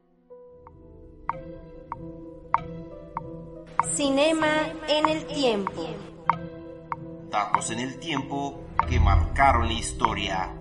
Cinema 3.95 4.75
en 4.89 5.09
el 5.09 5.25
tiempo. 5.25 5.89
Datos 7.31 7.71
en 7.71 7.81
el 7.81 7.99
tiempo 7.99 8.65
que 8.89 8.99
marcaron 8.99 9.67
la 9.67 9.75
historia. 9.75 10.55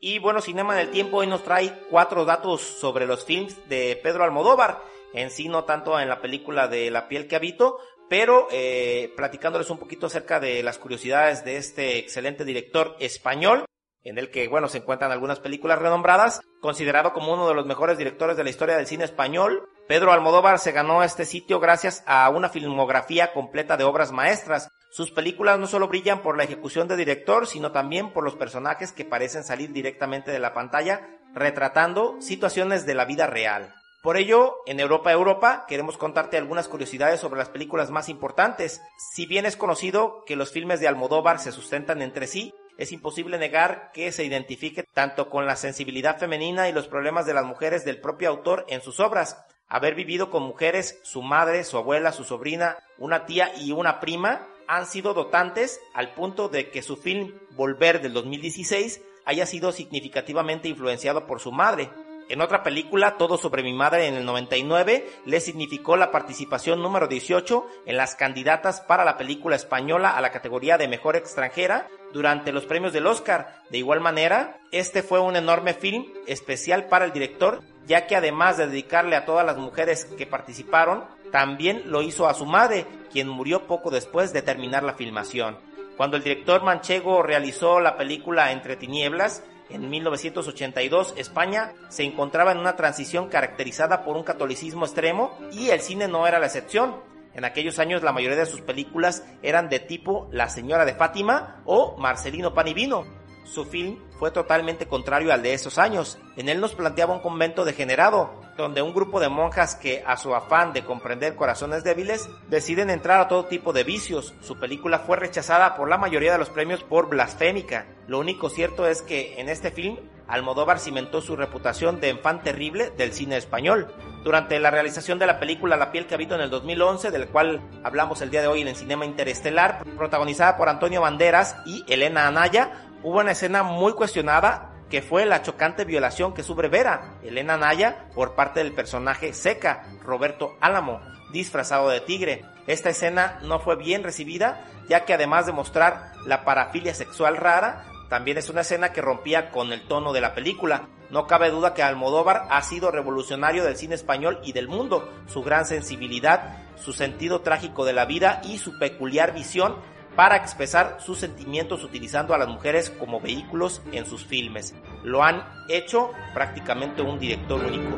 Y 0.00 0.18
bueno, 0.18 0.40
Cinema 0.40 0.74
en 0.74 0.86
el 0.86 0.90
Tiempo 0.90 1.18
hoy 1.18 1.26
nos 1.26 1.44
trae 1.44 1.80
cuatro 1.90 2.24
datos 2.24 2.60
sobre 2.60 3.06
los 3.06 3.24
films 3.24 3.68
de 3.68 4.00
Pedro 4.02 4.24
Almodóvar. 4.24 4.82
En 5.12 5.30
sí, 5.30 5.48
no 5.48 5.64
tanto 5.64 5.98
en 6.00 6.08
la 6.08 6.20
película 6.20 6.66
de 6.68 6.90
La 6.90 7.08
piel 7.08 7.28
que 7.28 7.36
habito, 7.36 7.78
pero 8.08 8.48
eh, 8.50 9.12
platicándoles 9.16 9.70
un 9.70 9.78
poquito 9.78 10.06
acerca 10.06 10.40
de 10.40 10.62
las 10.62 10.78
curiosidades 10.78 11.44
de 11.44 11.56
este 11.56 11.98
excelente 11.98 12.44
director 12.44 12.96
español, 13.00 13.64
en 14.02 14.18
el 14.18 14.30
que, 14.30 14.46
bueno, 14.46 14.68
se 14.68 14.78
encuentran 14.78 15.10
algunas 15.10 15.40
películas 15.40 15.80
renombradas, 15.80 16.40
considerado 16.60 17.12
como 17.12 17.34
uno 17.34 17.48
de 17.48 17.54
los 17.54 17.66
mejores 17.66 17.98
directores 17.98 18.36
de 18.36 18.44
la 18.44 18.50
historia 18.50 18.76
del 18.76 18.86
cine 18.86 19.04
español. 19.04 19.68
Pedro 19.88 20.12
Almodóvar 20.12 20.60
se 20.60 20.70
ganó 20.70 21.02
este 21.02 21.24
sitio 21.24 21.58
gracias 21.58 22.04
a 22.06 22.28
una 22.30 22.48
filmografía 22.48 23.32
completa 23.32 23.76
de 23.76 23.82
obras 23.82 24.12
maestras. 24.12 24.68
Sus 24.92 25.10
películas 25.10 25.58
no 25.58 25.66
solo 25.66 25.88
brillan 25.88 26.22
por 26.22 26.36
la 26.36 26.44
ejecución 26.44 26.86
de 26.86 26.96
director, 26.96 27.48
sino 27.48 27.72
también 27.72 28.12
por 28.12 28.22
los 28.22 28.36
personajes 28.36 28.92
que 28.92 29.04
parecen 29.04 29.42
salir 29.42 29.72
directamente 29.72 30.30
de 30.30 30.38
la 30.38 30.54
pantalla, 30.54 31.08
retratando 31.34 32.16
situaciones 32.20 32.86
de 32.86 32.94
la 32.94 33.06
vida 33.06 33.26
real. 33.26 33.74
Por 34.06 34.16
ello, 34.16 34.58
en 34.66 34.78
Europa 34.78 35.10
Europa 35.10 35.64
queremos 35.66 35.98
contarte 35.98 36.36
algunas 36.36 36.68
curiosidades 36.68 37.18
sobre 37.18 37.38
las 37.38 37.48
películas 37.48 37.90
más 37.90 38.08
importantes. 38.08 38.80
Si 38.96 39.26
bien 39.26 39.46
es 39.46 39.56
conocido 39.56 40.22
que 40.26 40.36
los 40.36 40.52
filmes 40.52 40.78
de 40.78 40.86
Almodóvar 40.86 41.40
se 41.40 41.50
sustentan 41.50 42.00
entre 42.00 42.28
sí, 42.28 42.54
es 42.78 42.92
imposible 42.92 43.36
negar 43.36 43.90
que 43.92 44.12
se 44.12 44.24
identifique 44.24 44.84
tanto 44.84 45.28
con 45.28 45.44
la 45.44 45.56
sensibilidad 45.56 46.20
femenina 46.20 46.68
y 46.68 46.72
los 46.72 46.86
problemas 46.86 47.26
de 47.26 47.34
las 47.34 47.44
mujeres 47.44 47.84
del 47.84 48.00
propio 48.00 48.28
autor 48.28 48.64
en 48.68 48.80
sus 48.80 49.00
obras. 49.00 49.44
Haber 49.66 49.96
vivido 49.96 50.30
con 50.30 50.44
mujeres, 50.44 51.00
su 51.02 51.20
madre, 51.20 51.64
su 51.64 51.76
abuela, 51.76 52.12
su 52.12 52.22
sobrina, 52.22 52.78
una 52.98 53.26
tía 53.26 53.50
y 53.56 53.72
una 53.72 53.98
prima, 53.98 54.46
han 54.68 54.86
sido 54.86 55.14
dotantes 55.14 55.80
al 55.94 56.14
punto 56.14 56.48
de 56.48 56.70
que 56.70 56.82
su 56.82 56.96
film 56.96 57.34
Volver 57.56 58.00
del 58.00 58.12
2016 58.12 59.02
haya 59.24 59.46
sido 59.46 59.72
significativamente 59.72 60.68
influenciado 60.68 61.26
por 61.26 61.40
su 61.40 61.50
madre. 61.50 61.90
En 62.28 62.40
otra 62.40 62.64
película, 62.64 63.16
Todo 63.18 63.38
sobre 63.38 63.62
mi 63.62 63.72
madre 63.72 64.08
en 64.08 64.14
el 64.14 64.24
99, 64.24 65.08
le 65.26 65.40
significó 65.40 65.96
la 65.96 66.10
participación 66.10 66.82
número 66.82 67.06
18 67.06 67.66
en 67.86 67.96
las 67.96 68.16
candidatas 68.16 68.80
para 68.80 69.04
la 69.04 69.16
película 69.16 69.54
española 69.54 70.10
a 70.10 70.20
la 70.20 70.32
categoría 70.32 70.76
de 70.76 70.88
mejor 70.88 71.14
extranjera 71.14 71.88
durante 72.12 72.50
los 72.50 72.66
premios 72.66 72.92
del 72.92 73.06
Oscar. 73.06 73.62
De 73.70 73.78
igual 73.78 74.00
manera, 74.00 74.58
este 74.72 75.04
fue 75.04 75.20
un 75.20 75.36
enorme 75.36 75.74
film 75.74 76.04
especial 76.26 76.86
para 76.86 77.04
el 77.04 77.12
director, 77.12 77.62
ya 77.86 78.08
que 78.08 78.16
además 78.16 78.56
de 78.56 78.66
dedicarle 78.66 79.14
a 79.14 79.24
todas 79.24 79.46
las 79.46 79.56
mujeres 79.56 80.04
que 80.04 80.26
participaron, 80.26 81.04
también 81.30 81.84
lo 81.86 82.02
hizo 82.02 82.26
a 82.26 82.34
su 82.34 82.44
madre, 82.44 82.86
quien 83.12 83.28
murió 83.28 83.68
poco 83.68 83.90
después 83.90 84.32
de 84.32 84.42
terminar 84.42 84.82
la 84.82 84.94
filmación. 84.94 85.58
Cuando 85.96 86.16
el 86.16 86.24
director 86.24 86.62
manchego 86.64 87.22
realizó 87.22 87.78
la 87.80 87.96
película 87.96 88.50
Entre 88.50 88.76
Tinieblas, 88.76 89.44
en 89.68 89.90
1982, 89.90 91.14
España 91.16 91.72
se 91.88 92.04
encontraba 92.04 92.52
en 92.52 92.58
una 92.58 92.76
transición 92.76 93.28
caracterizada 93.28 94.04
por 94.04 94.16
un 94.16 94.22
catolicismo 94.22 94.84
extremo 94.84 95.36
y 95.52 95.70
el 95.70 95.80
cine 95.80 96.06
no 96.06 96.26
era 96.26 96.38
la 96.38 96.46
excepción. 96.46 96.96
En 97.34 97.44
aquellos 97.44 97.78
años 97.78 98.02
la 98.02 98.12
mayoría 98.12 98.38
de 98.38 98.46
sus 98.46 98.60
películas 98.60 99.24
eran 99.42 99.68
de 99.68 99.80
tipo 99.80 100.28
La 100.30 100.48
Señora 100.48 100.84
de 100.84 100.94
Fátima 100.94 101.62
o 101.64 101.96
Marcelino 101.98 102.54
Panivino. 102.54 103.04
Su 103.44 103.64
film 103.64 103.98
fue 104.18 104.30
totalmente 104.30 104.86
contrario 104.86 105.32
al 105.32 105.42
de 105.42 105.54
esos 105.54 105.78
años. 105.78 106.18
En 106.36 106.48
él 106.48 106.60
nos 106.60 106.74
planteaba 106.74 107.14
un 107.14 107.20
convento 107.20 107.64
degenerado, 107.64 108.40
donde 108.56 108.82
un 108.82 108.94
grupo 108.94 109.20
de 109.20 109.28
monjas 109.28 109.74
que, 109.74 110.02
a 110.06 110.16
su 110.16 110.34
afán 110.34 110.72
de 110.72 110.84
comprender 110.84 111.36
corazones 111.36 111.84
débiles, 111.84 112.28
deciden 112.48 112.90
entrar 112.90 113.20
a 113.20 113.28
todo 113.28 113.46
tipo 113.46 113.72
de 113.72 113.84
vicios. 113.84 114.34
Su 114.40 114.58
película 114.58 115.00
fue 115.00 115.16
rechazada 115.16 115.76
por 115.76 115.88
la 115.88 115.98
mayoría 115.98 116.32
de 116.32 116.38
los 116.38 116.50
premios 116.50 116.82
por 116.82 117.08
blasfémica. 117.08 117.86
Lo 118.06 118.18
único 118.18 118.48
cierto 118.48 118.86
es 118.86 119.02
que 119.02 119.40
en 119.40 119.48
este 119.48 119.70
film, 119.70 119.98
Almodóvar 120.28 120.80
cimentó 120.80 121.20
su 121.20 121.36
reputación 121.36 122.00
de 122.00 122.08
enfant 122.10 122.42
terrible 122.42 122.90
del 122.90 123.12
cine 123.12 123.36
español. 123.36 123.92
Durante 124.24 124.58
la 124.58 124.72
realización 124.72 125.20
de 125.20 125.26
la 125.26 125.38
película 125.38 125.76
La 125.76 125.92
piel 125.92 126.06
que 126.06 126.14
habito 126.14 126.34
en 126.34 126.40
el 126.40 126.50
2011, 126.50 127.10
del 127.12 127.28
cual 127.28 127.60
hablamos 127.84 128.22
el 128.22 128.30
día 128.30 128.40
de 128.40 128.48
hoy 128.48 128.62
en 128.62 128.68
el 128.68 128.76
Cinema 128.76 129.04
Interestelar, 129.04 129.84
protagonizada 129.96 130.56
por 130.56 130.68
Antonio 130.68 131.00
Banderas 131.00 131.56
y 131.64 131.84
Elena 131.86 132.26
Anaya, 132.26 132.88
hubo 133.02 133.20
una 133.20 133.32
escena 133.32 133.62
muy 133.62 133.92
cuestionada 133.92 134.75
que 134.90 135.02
fue 135.02 135.26
la 135.26 135.42
chocante 135.42 135.84
violación 135.84 136.32
que 136.34 136.42
sufre 136.42 136.68
Vera, 136.68 137.18
Elena 137.22 137.56
Naya, 137.56 138.08
por 138.14 138.34
parte 138.34 138.60
del 138.62 138.72
personaje 138.72 139.32
Seca, 139.32 139.84
Roberto 140.02 140.56
Álamo, 140.60 141.00
disfrazado 141.32 141.88
de 141.88 142.00
tigre. 142.00 142.44
Esta 142.66 142.90
escena 142.90 143.38
no 143.42 143.58
fue 143.58 143.76
bien 143.76 144.02
recibida, 144.02 144.64
ya 144.88 145.04
que 145.04 145.14
además 145.14 145.46
de 145.46 145.52
mostrar 145.52 146.12
la 146.24 146.44
parafilia 146.44 146.94
sexual 146.94 147.36
rara, 147.36 147.84
también 148.08 148.38
es 148.38 148.48
una 148.48 148.60
escena 148.60 148.92
que 148.92 149.02
rompía 149.02 149.50
con 149.50 149.72
el 149.72 149.86
tono 149.88 150.12
de 150.12 150.20
la 150.20 150.34
película. 150.34 150.88
No 151.10 151.26
cabe 151.26 151.50
duda 151.50 151.74
que 151.74 151.82
Almodóvar 151.82 152.46
ha 152.50 152.62
sido 152.62 152.90
revolucionario 152.90 153.64
del 153.64 153.76
cine 153.76 153.94
español 153.94 154.40
y 154.44 154.52
del 154.52 154.68
mundo. 154.68 155.12
Su 155.26 155.42
gran 155.42 155.64
sensibilidad, 155.64 156.58
su 156.76 156.92
sentido 156.92 157.40
trágico 157.40 157.84
de 157.84 157.92
la 157.92 158.04
vida 158.04 158.40
y 158.44 158.58
su 158.58 158.78
peculiar 158.78 159.32
visión 159.32 159.76
para 160.16 160.36
expresar 160.36 160.96
sus 160.98 161.18
sentimientos 161.18 161.84
utilizando 161.84 162.34
a 162.34 162.38
las 162.38 162.48
mujeres 162.48 162.90
como 162.90 163.20
vehículos 163.20 163.82
en 163.92 164.06
sus 164.06 164.24
filmes. 164.24 164.74
Lo 165.04 165.22
han 165.22 165.44
hecho 165.68 166.10
prácticamente 166.32 167.02
un 167.02 167.18
director 167.18 167.62
único. 167.62 167.96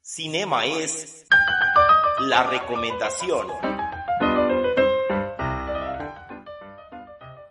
Cinema 0.00 0.64
es 0.64 1.26
la 2.20 2.44
recomendación. 2.44 3.48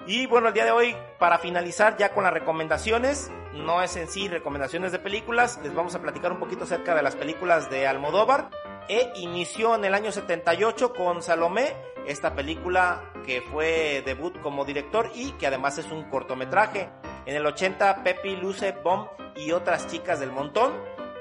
Y 0.08 0.26
bueno, 0.26 0.48
el 0.48 0.54
día 0.56 0.66
de 0.66 0.72
hoy, 0.72 0.96
para 1.20 1.38
finalizar 1.38 1.96
ya 1.98 2.14
con 2.14 2.24
las 2.24 2.34
recomendaciones, 2.34 3.32
no 3.54 3.82
es 3.82 3.96
en 3.96 4.08
sí 4.08 4.28
recomendaciones 4.28 4.92
de 4.92 5.00
películas, 5.00 5.60
les 5.64 5.74
vamos 5.74 5.96
a 5.96 6.02
platicar 6.02 6.32
un 6.32 6.40
poquito 6.40 6.64
acerca 6.66 6.96
de 6.96 7.02
las 7.02 7.16
películas 7.16 7.70
de 7.70 7.88
Almodóvar. 7.88 8.50
E 8.88 9.12
inició 9.16 9.76
en 9.76 9.86
el 9.86 9.94
año 9.94 10.12
78 10.12 10.94
con 10.94 11.22
Salomé, 11.22 11.76
esta 12.08 12.34
película 12.34 13.12
que 13.26 13.42
fue 13.42 14.02
debut 14.06 14.40
como 14.42 14.66
director 14.66 15.12
y 15.14 15.32
que 15.34 15.48
además 15.48 15.78
es 15.78 15.92
un 15.92 16.10
cortometraje. 16.10 16.90
En 17.26 17.36
el 17.36 17.46
80, 17.46 18.04
Pepi, 18.04 18.36
Luce, 18.36 18.72
Bomb 18.84 19.08
y 19.36 19.52
otras 19.52 19.88
chicas 19.88 20.20
del 20.20 20.32
montón. 20.32 20.72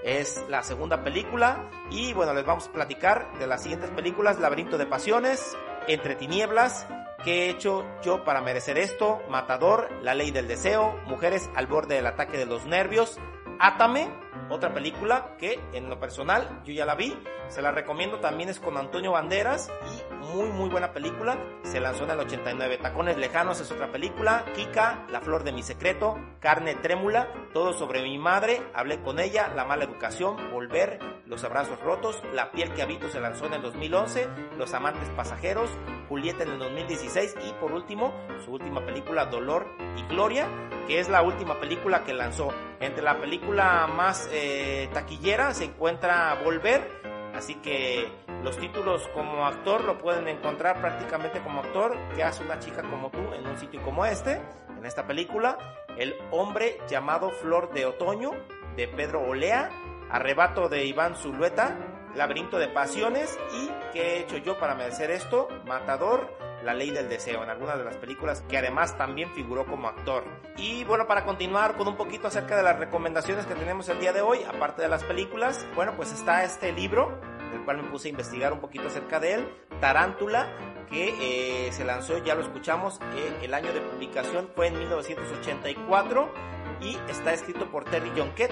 Es 0.03 0.43
la 0.49 0.63
segunda 0.63 1.03
película 1.03 1.69
y 1.91 2.13
bueno, 2.15 2.33
les 2.33 2.47
vamos 2.47 2.69
a 2.69 2.73
platicar 2.73 3.39
de 3.39 3.47
las 3.47 3.63
siguientes 3.63 3.91
películas, 3.91 4.39
Laberinto 4.39 4.79
de 4.79 4.87
Pasiones, 4.87 5.57
Entre 5.87 6.15
Tinieblas, 6.15 6.87
¿Qué 7.25 7.47
he 7.47 7.51
hecho 7.51 7.85
yo 8.03 8.25
para 8.25 8.41
merecer 8.41 8.79
esto? 8.79 9.21
Matador, 9.29 9.89
La 10.03 10.15
Ley 10.15 10.31
del 10.31 10.47
Deseo, 10.47 11.01
Mujeres 11.07 11.51
al 11.55 11.67
borde 11.67 11.97
del 11.97 12.07
ataque 12.07 12.39
de 12.39 12.47
los 12.47 12.65
nervios, 12.67 13.19
Átame, 13.59 14.09
otra 14.51 14.73
película 14.73 15.37
que 15.39 15.61
en 15.73 15.89
lo 15.89 15.99
personal 16.01 16.63
yo 16.65 16.73
ya 16.73 16.87
la 16.87 16.95
vi, 16.95 17.17
se 17.49 17.63
la 17.63 17.71
recomiendo 17.71 18.19
también 18.19 18.49
es 18.49 18.61
con 18.61 18.77
Antonio 18.77 19.13
Banderas 19.13 19.71
y 19.93 20.15
muy 20.15 20.49
muy 20.49 20.69
buena 20.69 20.93
película, 20.93 21.39
se 21.63 21.81
lanzó 21.81 22.05
en 22.05 22.11
el 22.11 22.21
89. 22.21 22.79
Tacones 22.79 23.17
Lejanos 23.17 23.61
es 23.61 23.71
otra 23.71 23.91
película, 23.91 24.45
Kika, 24.55 25.07
La 25.11 25.21
Flor 25.21 25.45
de 25.45 25.53
mi 25.53 25.63
Secreto, 25.63 26.19
Carne 26.41 26.75
Trémula, 26.75 27.33
Todo 27.53 27.73
sobre 27.73 28.03
mi 28.03 28.19
madre, 28.19 28.63
Hablé 28.75 29.01
con 29.01 29.19
ella, 29.19 29.53
La 29.55 29.65
Mala 29.65 29.85
Educación, 29.85 30.51
Volver, 30.53 30.99
Los 31.27 31.45
Abrazos 31.45 31.81
Rotos, 31.81 32.23
La 32.35 32.51
Piel 32.51 32.73
que 32.75 32.83
Habito 32.83 33.09
se 33.09 33.21
lanzó 33.21 33.47
en 33.47 33.55
el 33.55 33.63
2011, 33.63 34.29
Los 34.57 34.75
Amantes 34.75 35.09
Pasajeros, 35.11 35.71
Julieta 36.09 36.43
en 36.43 36.51
el 36.51 36.59
2016 36.59 37.37
y 37.49 37.53
por 37.55 37.73
último 37.73 38.13
su 38.45 38.53
última 38.53 38.85
película 38.85 39.27
Dolor 39.27 39.67
y 39.97 40.03
Gloria, 40.09 40.49
que 40.87 41.01
es 41.01 41.09
la 41.09 41.23
última 41.23 41.59
película 41.61 42.05
que 42.05 42.15
lanzó. 42.15 42.53
Entre 42.81 43.03
la 43.03 43.19
película 43.19 43.87
más 43.89 44.29
eh, 44.33 44.89
taquillera 44.93 45.53
se 45.53 45.65
encuentra 45.65 46.39
Volver, 46.45 46.87
así 47.35 47.57
que 47.57 48.09
los 48.43 48.57
títulos 48.57 49.09
como 49.15 49.47
actor 49.47 49.85
lo 49.85 49.99
pueden 49.99 50.29
encontrar 50.29 50.81
prácticamente 50.81 51.41
como 51.41 51.61
actor 51.61 51.97
que 52.15 52.23
hace 52.23 52.45
una 52.45 52.61
chica 52.61 52.83
como 52.83 53.11
tú 53.11 53.19
en 53.35 53.47
un 53.47 53.59
sitio 53.59 53.83
como 53.83 54.07
este, 54.07 54.41
en 54.77 54.87
esta 54.87 55.07
película, 55.07 55.59
El 55.97 56.15
hombre 56.31 56.79
llamado 56.89 57.31
Flor 57.31 57.73
de 57.73 57.87
Otoño 57.87 58.31
de 58.77 58.87
Pedro 58.87 59.23
Olea, 59.23 59.71
Arrebato 60.11 60.69
de 60.69 60.85
Iván 60.85 61.17
Zulueta, 61.17 61.77
Laberinto 62.15 62.59
de 62.59 62.69
Pasiones 62.69 63.37
y 63.55 63.69
¿Qué 63.93 64.03
he 64.03 64.21
hecho 64.21 64.37
yo 64.37 64.59
para 64.59 64.75
merecer 64.75 65.11
esto? 65.11 65.49
Matador, 65.67 66.29
La 66.65 66.75
Ley 66.75 66.91
del 66.91 67.09
Deseo, 67.09 67.43
en 67.43 67.51
algunas 67.51 67.79
de 67.79 67.85
las 67.85 67.97
películas 67.97 68.43
que 68.49 68.59
además 68.59 68.97
también 68.97 69.31
figuró 69.35 69.67
como 69.67 69.89
actor. 69.89 70.25
Y 70.57 70.85
bueno, 70.85 71.07
para 71.07 71.25
continuar 71.25 71.77
con 71.77 71.89
un 71.89 71.97
poquito 71.97 72.29
acerca 72.29 72.57
de 72.57 72.63
las 72.63 72.79
recomendaciones 72.79 73.47
que 73.47 73.55
tenemos 73.55 73.89
el 73.89 74.01
día 74.01 74.13
de 74.13 74.21
hoy, 74.21 74.41
aparte 74.43 74.83
de 74.83 74.89
las 74.89 75.05
películas, 75.05 75.67
bueno, 75.75 75.93
pues 75.97 76.13
está 76.13 76.45
este 76.45 76.73
libro, 76.73 77.21
del 77.53 77.65
cual 77.65 77.83
me 77.83 77.89
puse 77.89 78.09
a 78.09 78.11
investigar 78.11 78.53
un 78.53 78.61
poquito 78.61 78.89
acerca 78.89 79.21
de 79.21 79.35
él, 79.35 79.49
Tarántula, 79.81 80.49
que 80.91 81.67
eh, 81.67 81.73
se 81.73 81.85
lanzó, 81.85 82.19
ya 82.19 82.35
lo 82.35 82.43
escuchamos, 82.43 83.01
eh, 83.15 83.39
el 83.43 83.55
año 83.55 83.73
de 83.73 83.81
publicación 83.81 84.51
fue 84.55 84.69
en 84.69 84.79
1984 84.79 86.33
y 86.81 86.97
está 87.09 87.33
escrito 87.33 87.71
por 87.71 87.85
Terry 87.85 88.11
Jonquet 88.17 88.51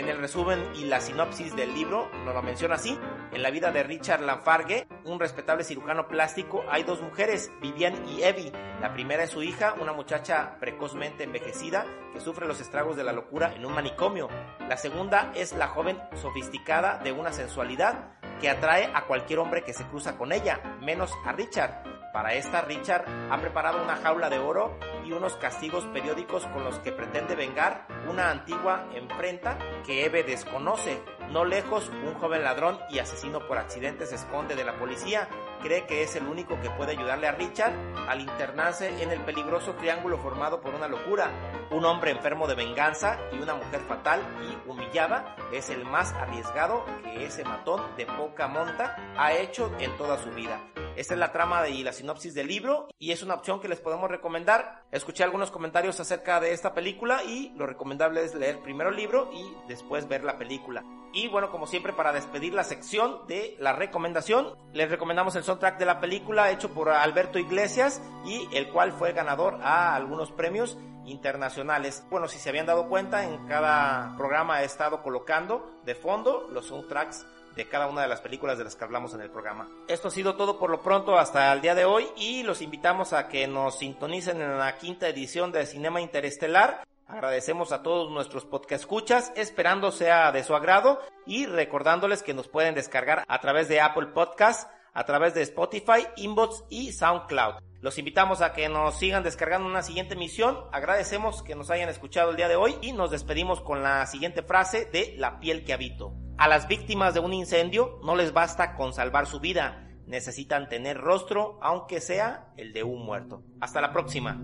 en 0.00 0.08
el 0.08 0.18
resumen 0.18 0.64
y 0.74 0.84
la 0.84 1.00
sinopsis 1.00 1.54
del 1.54 1.74
libro 1.74 2.10
nos 2.24 2.34
lo 2.34 2.42
menciona 2.42 2.76
así. 2.76 2.98
En 3.32 3.42
la 3.42 3.50
vida 3.50 3.70
de 3.70 3.82
Richard 3.82 4.22
Lafargue, 4.22 4.88
un 5.04 5.20
respetable 5.20 5.62
cirujano 5.62 6.08
plástico, 6.08 6.64
hay 6.70 6.82
dos 6.84 7.02
mujeres, 7.02 7.52
Vivian 7.60 8.08
y 8.08 8.22
Evie. 8.22 8.50
La 8.80 8.94
primera 8.94 9.24
es 9.24 9.30
su 9.30 9.42
hija, 9.42 9.74
una 9.78 9.92
muchacha 9.92 10.56
precozmente 10.58 11.24
envejecida 11.24 11.84
que 12.14 12.20
sufre 12.20 12.48
los 12.48 12.60
estragos 12.60 12.96
de 12.96 13.04
la 13.04 13.12
locura 13.12 13.52
en 13.54 13.66
un 13.66 13.74
manicomio. 13.74 14.28
La 14.68 14.78
segunda 14.78 15.32
es 15.34 15.52
la 15.52 15.68
joven 15.68 16.00
sofisticada 16.14 16.98
de 16.98 17.12
una 17.12 17.32
sensualidad 17.32 18.14
que 18.40 18.48
atrae 18.48 18.90
a 18.94 19.06
cualquier 19.06 19.38
hombre 19.38 19.62
que 19.62 19.74
se 19.74 19.84
cruza 19.84 20.16
con 20.16 20.32
ella, 20.32 20.78
menos 20.80 21.12
a 21.26 21.32
Richard. 21.32 21.82
Para 22.12 22.34
esta, 22.34 22.62
Richard 22.62 23.04
ha 23.30 23.38
preparado 23.38 23.82
una 23.84 23.96
jaula 23.96 24.30
de 24.30 24.38
oro 24.38 24.76
y 25.04 25.12
unos 25.12 25.36
castigos 25.36 25.84
periódicos 25.86 26.44
con 26.46 26.64
los 26.64 26.78
que 26.80 26.90
pretende 26.90 27.36
vengar 27.36 27.86
una 28.10 28.30
antigua 28.30 28.88
enfrenta 28.92 29.56
que 29.86 30.04
Eve 30.04 30.24
desconoce. 30.24 31.00
No 31.30 31.44
lejos, 31.44 31.88
un 31.88 32.14
joven 32.14 32.42
ladrón 32.42 32.78
y 32.90 32.98
asesino 32.98 33.46
por 33.46 33.56
accidente 33.56 34.04
se 34.04 34.16
esconde 34.16 34.56
de 34.56 34.64
la 34.64 34.76
policía. 34.76 35.28
Cree 35.62 35.86
que 35.86 36.02
es 36.02 36.16
el 36.16 36.26
único 36.26 36.60
que 36.60 36.70
puede 36.70 36.92
ayudarle 36.92 37.28
a 37.28 37.32
Richard 37.32 37.72
al 38.08 38.20
internarse 38.20 39.00
en 39.00 39.12
el 39.12 39.20
peligroso 39.20 39.74
triángulo 39.74 40.18
formado 40.18 40.60
por 40.60 40.74
una 40.74 40.88
locura. 40.88 41.30
Un 41.70 41.84
hombre 41.84 42.10
enfermo 42.10 42.48
de 42.48 42.56
venganza 42.56 43.16
y 43.30 43.40
una 43.40 43.54
mujer 43.54 43.80
fatal 43.82 44.20
y 44.42 44.68
humillada 44.68 45.36
es 45.52 45.70
el 45.70 45.84
más 45.84 46.12
arriesgado 46.14 46.84
que 47.04 47.26
ese 47.26 47.44
matón 47.44 47.94
de 47.96 48.06
poca 48.06 48.48
monta 48.48 48.96
ha 49.16 49.32
hecho 49.34 49.72
en 49.78 49.96
toda 49.96 50.18
su 50.18 50.30
vida. 50.30 50.60
Esta 50.96 51.14
es 51.14 51.20
la 51.20 51.32
trama 51.32 51.68
y 51.68 51.82
la 51.82 51.92
sinopsis 51.92 52.34
del 52.34 52.48
libro 52.48 52.88
y 52.98 53.12
es 53.12 53.22
una 53.22 53.34
opción 53.34 53.60
que 53.60 53.68
les 53.68 53.80
podemos 53.80 54.10
recomendar. 54.10 54.82
Escuché 54.90 55.24
algunos 55.24 55.50
comentarios 55.50 55.98
acerca 56.00 56.40
de 56.40 56.52
esta 56.52 56.74
película 56.74 57.22
y 57.24 57.52
lo 57.56 57.66
recomendable 57.66 58.22
es 58.24 58.34
leer 58.34 58.58
primero 58.60 58.90
el 58.90 58.96
libro 58.96 59.30
y 59.32 59.68
después 59.68 60.08
ver 60.08 60.24
la 60.24 60.36
película. 60.36 60.84
Y 61.12 61.28
bueno, 61.28 61.50
como 61.50 61.66
siempre, 61.66 61.92
para 61.92 62.12
despedir 62.12 62.54
la 62.54 62.64
sección 62.64 63.26
de 63.26 63.56
la 63.58 63.72
recomendación, 63.72 64.54
les 64.72 64.90
recomendamos 64.90 65.34
el 65.36 65.42
soundtrack 65.42 65.78
de 65.78 65.86
la 65.86 66.00
película 66.00 66.50
hecho 66.50 66.70
por 66.72 66.88
Alberto 66.90 67.38
Iglesias 67.38 68.02
y 68.24 68.48
el 68.54 68.68
cual 68.68 68.92
fue 68.92 69.12
ganador 69.12 69.58
a 69.62 69.94
algunos 69.94 70.30
premios 70.30 70.76
internacionales. 71.06 72.04
Bueno, 72.10 72.28
si 72.28 72.38
se 72.38 72.48
habían 72.48 72.66
dado 72.66 72.88
cuenta, 72.88 73.24
en 73.24 73.46
cada 73.46 74.14
programa 74.16 74.62
he 74.62 74.66
estado 74.66 75.02
colocando 75.02 75.80
de 75.84 75.94
fondo 75.94 76.48
los 76.50 76.66
soundtracks 76.66 77.26
de 77.56 77.68
cada 77.68 77.86
una 77.86 78.02
de 78.02 78.08
las 78.08 78.20
películas 78.20 78.58
de 78.58 78.64
las 78.64 78.76
que 78.76 78.84
hablamos 78.84 79.14
en 79.14 79.20
el 79.20 79.30
programa. 79.30 79.68
Esto 79.88 80.08
ha 80.08 80.10
sido 80.10 80.36
todo 80.36 80.58
por 80.58 80.70
lo 80.70 80.82
pronto 80.82 81.18
hasta 81.18 81.52
el 81.52 81.60
día 81.60 81.74
de 81.74 81.84
hoy 81.84 82.06
y 82.16 82.42
los 82.42 82.62
invitamos 82.62 83.12
a 83.12 83.28
que 83.28 83.46
nos 83.46 83.78
sintonicen 83.78 84.40
en 84.40 84.58
la 84.58 84.76
quinta 84.78 85.08
edición 85.08 85.52
de 85.52 85.66
Cinema 85.66 86.00
Interestelar. 86.00 86.84
Agradecemos 87.06 87.72
a 87.72 87.82
todos 87.82 88.10
nuestros 88.10 88.44
podcast 88.44 88.82
escuchas, 88.82 89.32
esperando 89.34 89.90
sea 89.90 90.30
de 90.30 90.44
su 90.44 90.54
agrado 90.54 91.00
y 91.26 91.46
recordándoles 91.46 92.22
que 92.22 92.34
nos 92.34 92.46
pueden 92.46 92.74
descargar 92.74 93.24
a 93.26 93.40
través 93.40 93.68
de 93.68 93.80
Apple 93.80 94.06
Podcasts, 94.14 94.68
a 94.92 95.04
través 95.04 95.34
de 95.34 95.42
Spotify, 95.42 96.06
Inbox 96.16 96.64
y 96.68 96.92
SoundCloud. 96.92 97.56
Los 97.80 97.98
invitamos 97.98 98.42
a 98.42 98.52
que 98.52 98.68
nos 98.68 98.98
sigan 98.98 99.22
descargando 99.22 99.66
una 99.66 99.82
siguiente 99.82 100.14
emisión. 100.14 100.58
Agradecemos 100.70 101.42
que 101.42 101.54
nos 101.54 101.70
hayan 101.70 101.88
escuchado 101.88 102.30
el 102.30 102.36
día 102.36 102.48
de 102.48 102.56
hoy 102.56 102.76
y 102.82 102.92
nos 102.92 103.10
despedimos 103.10 103.60
con 103.62 103.82
la 103.82 104.06
siguiente 104.06 104.42
frase 104.42 104.84
de 104.84 105.14
La 105.16 105.40
piel 105.40 105.64
que 105.64 105.72
habito. 105.72 106.12
A 106.40 106.48
las 106.48 106.68
víctimas 106.68 107.12
de 107.12 107.20
un 107.20 107.34
incendio 107.34 108.00
no 108.02 108.16
les 108.16 108.32
basta 108.32 108.74
con 108.74 108.94
salvar 108.94 109.26
su 109.26 109.40
vida, 109.40 109.86
necesitan 110.06 110.70
tener 110.70 110.96
rostro, 110.96 111.58
aunque 111.60 112.00
sea 112.00 112.46
el 112.56 112.72
de 112.72 112.82
un 112.82 113.04
muerto. 113.04 113.42
Hasta 113.60 113.82
la 113.82 113.92
próxima. 113.92 114.40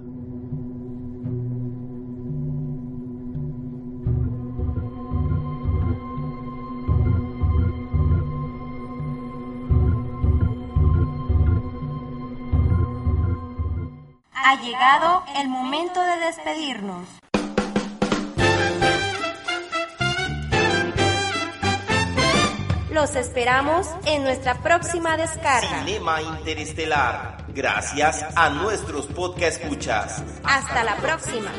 Ha 14.35 14.63
llegado 14.63 15.25
el 15.41 15.49
momento 15.49 16.03
de 16.03 16.27
despedirnos. 16.27 17.26
Los 22.97 23.15
esperamos 23.15 23.87
en 24.07 24.23
nuestra 24.23 24.55
próxima 24.63 25.19
descarga. 25.19 25.85
Cinema 25.85 26.23
Interestelar. 26.23 27.45
Gracias 27.49 28.25
a 28.35 28.49
nuestros 28.49 29.05
podcast 29.09 29.61
escuchas. 29.61 30.23
Hasta 30.43 30.83
la 30.83 30.97
próxima. 30.97 31.51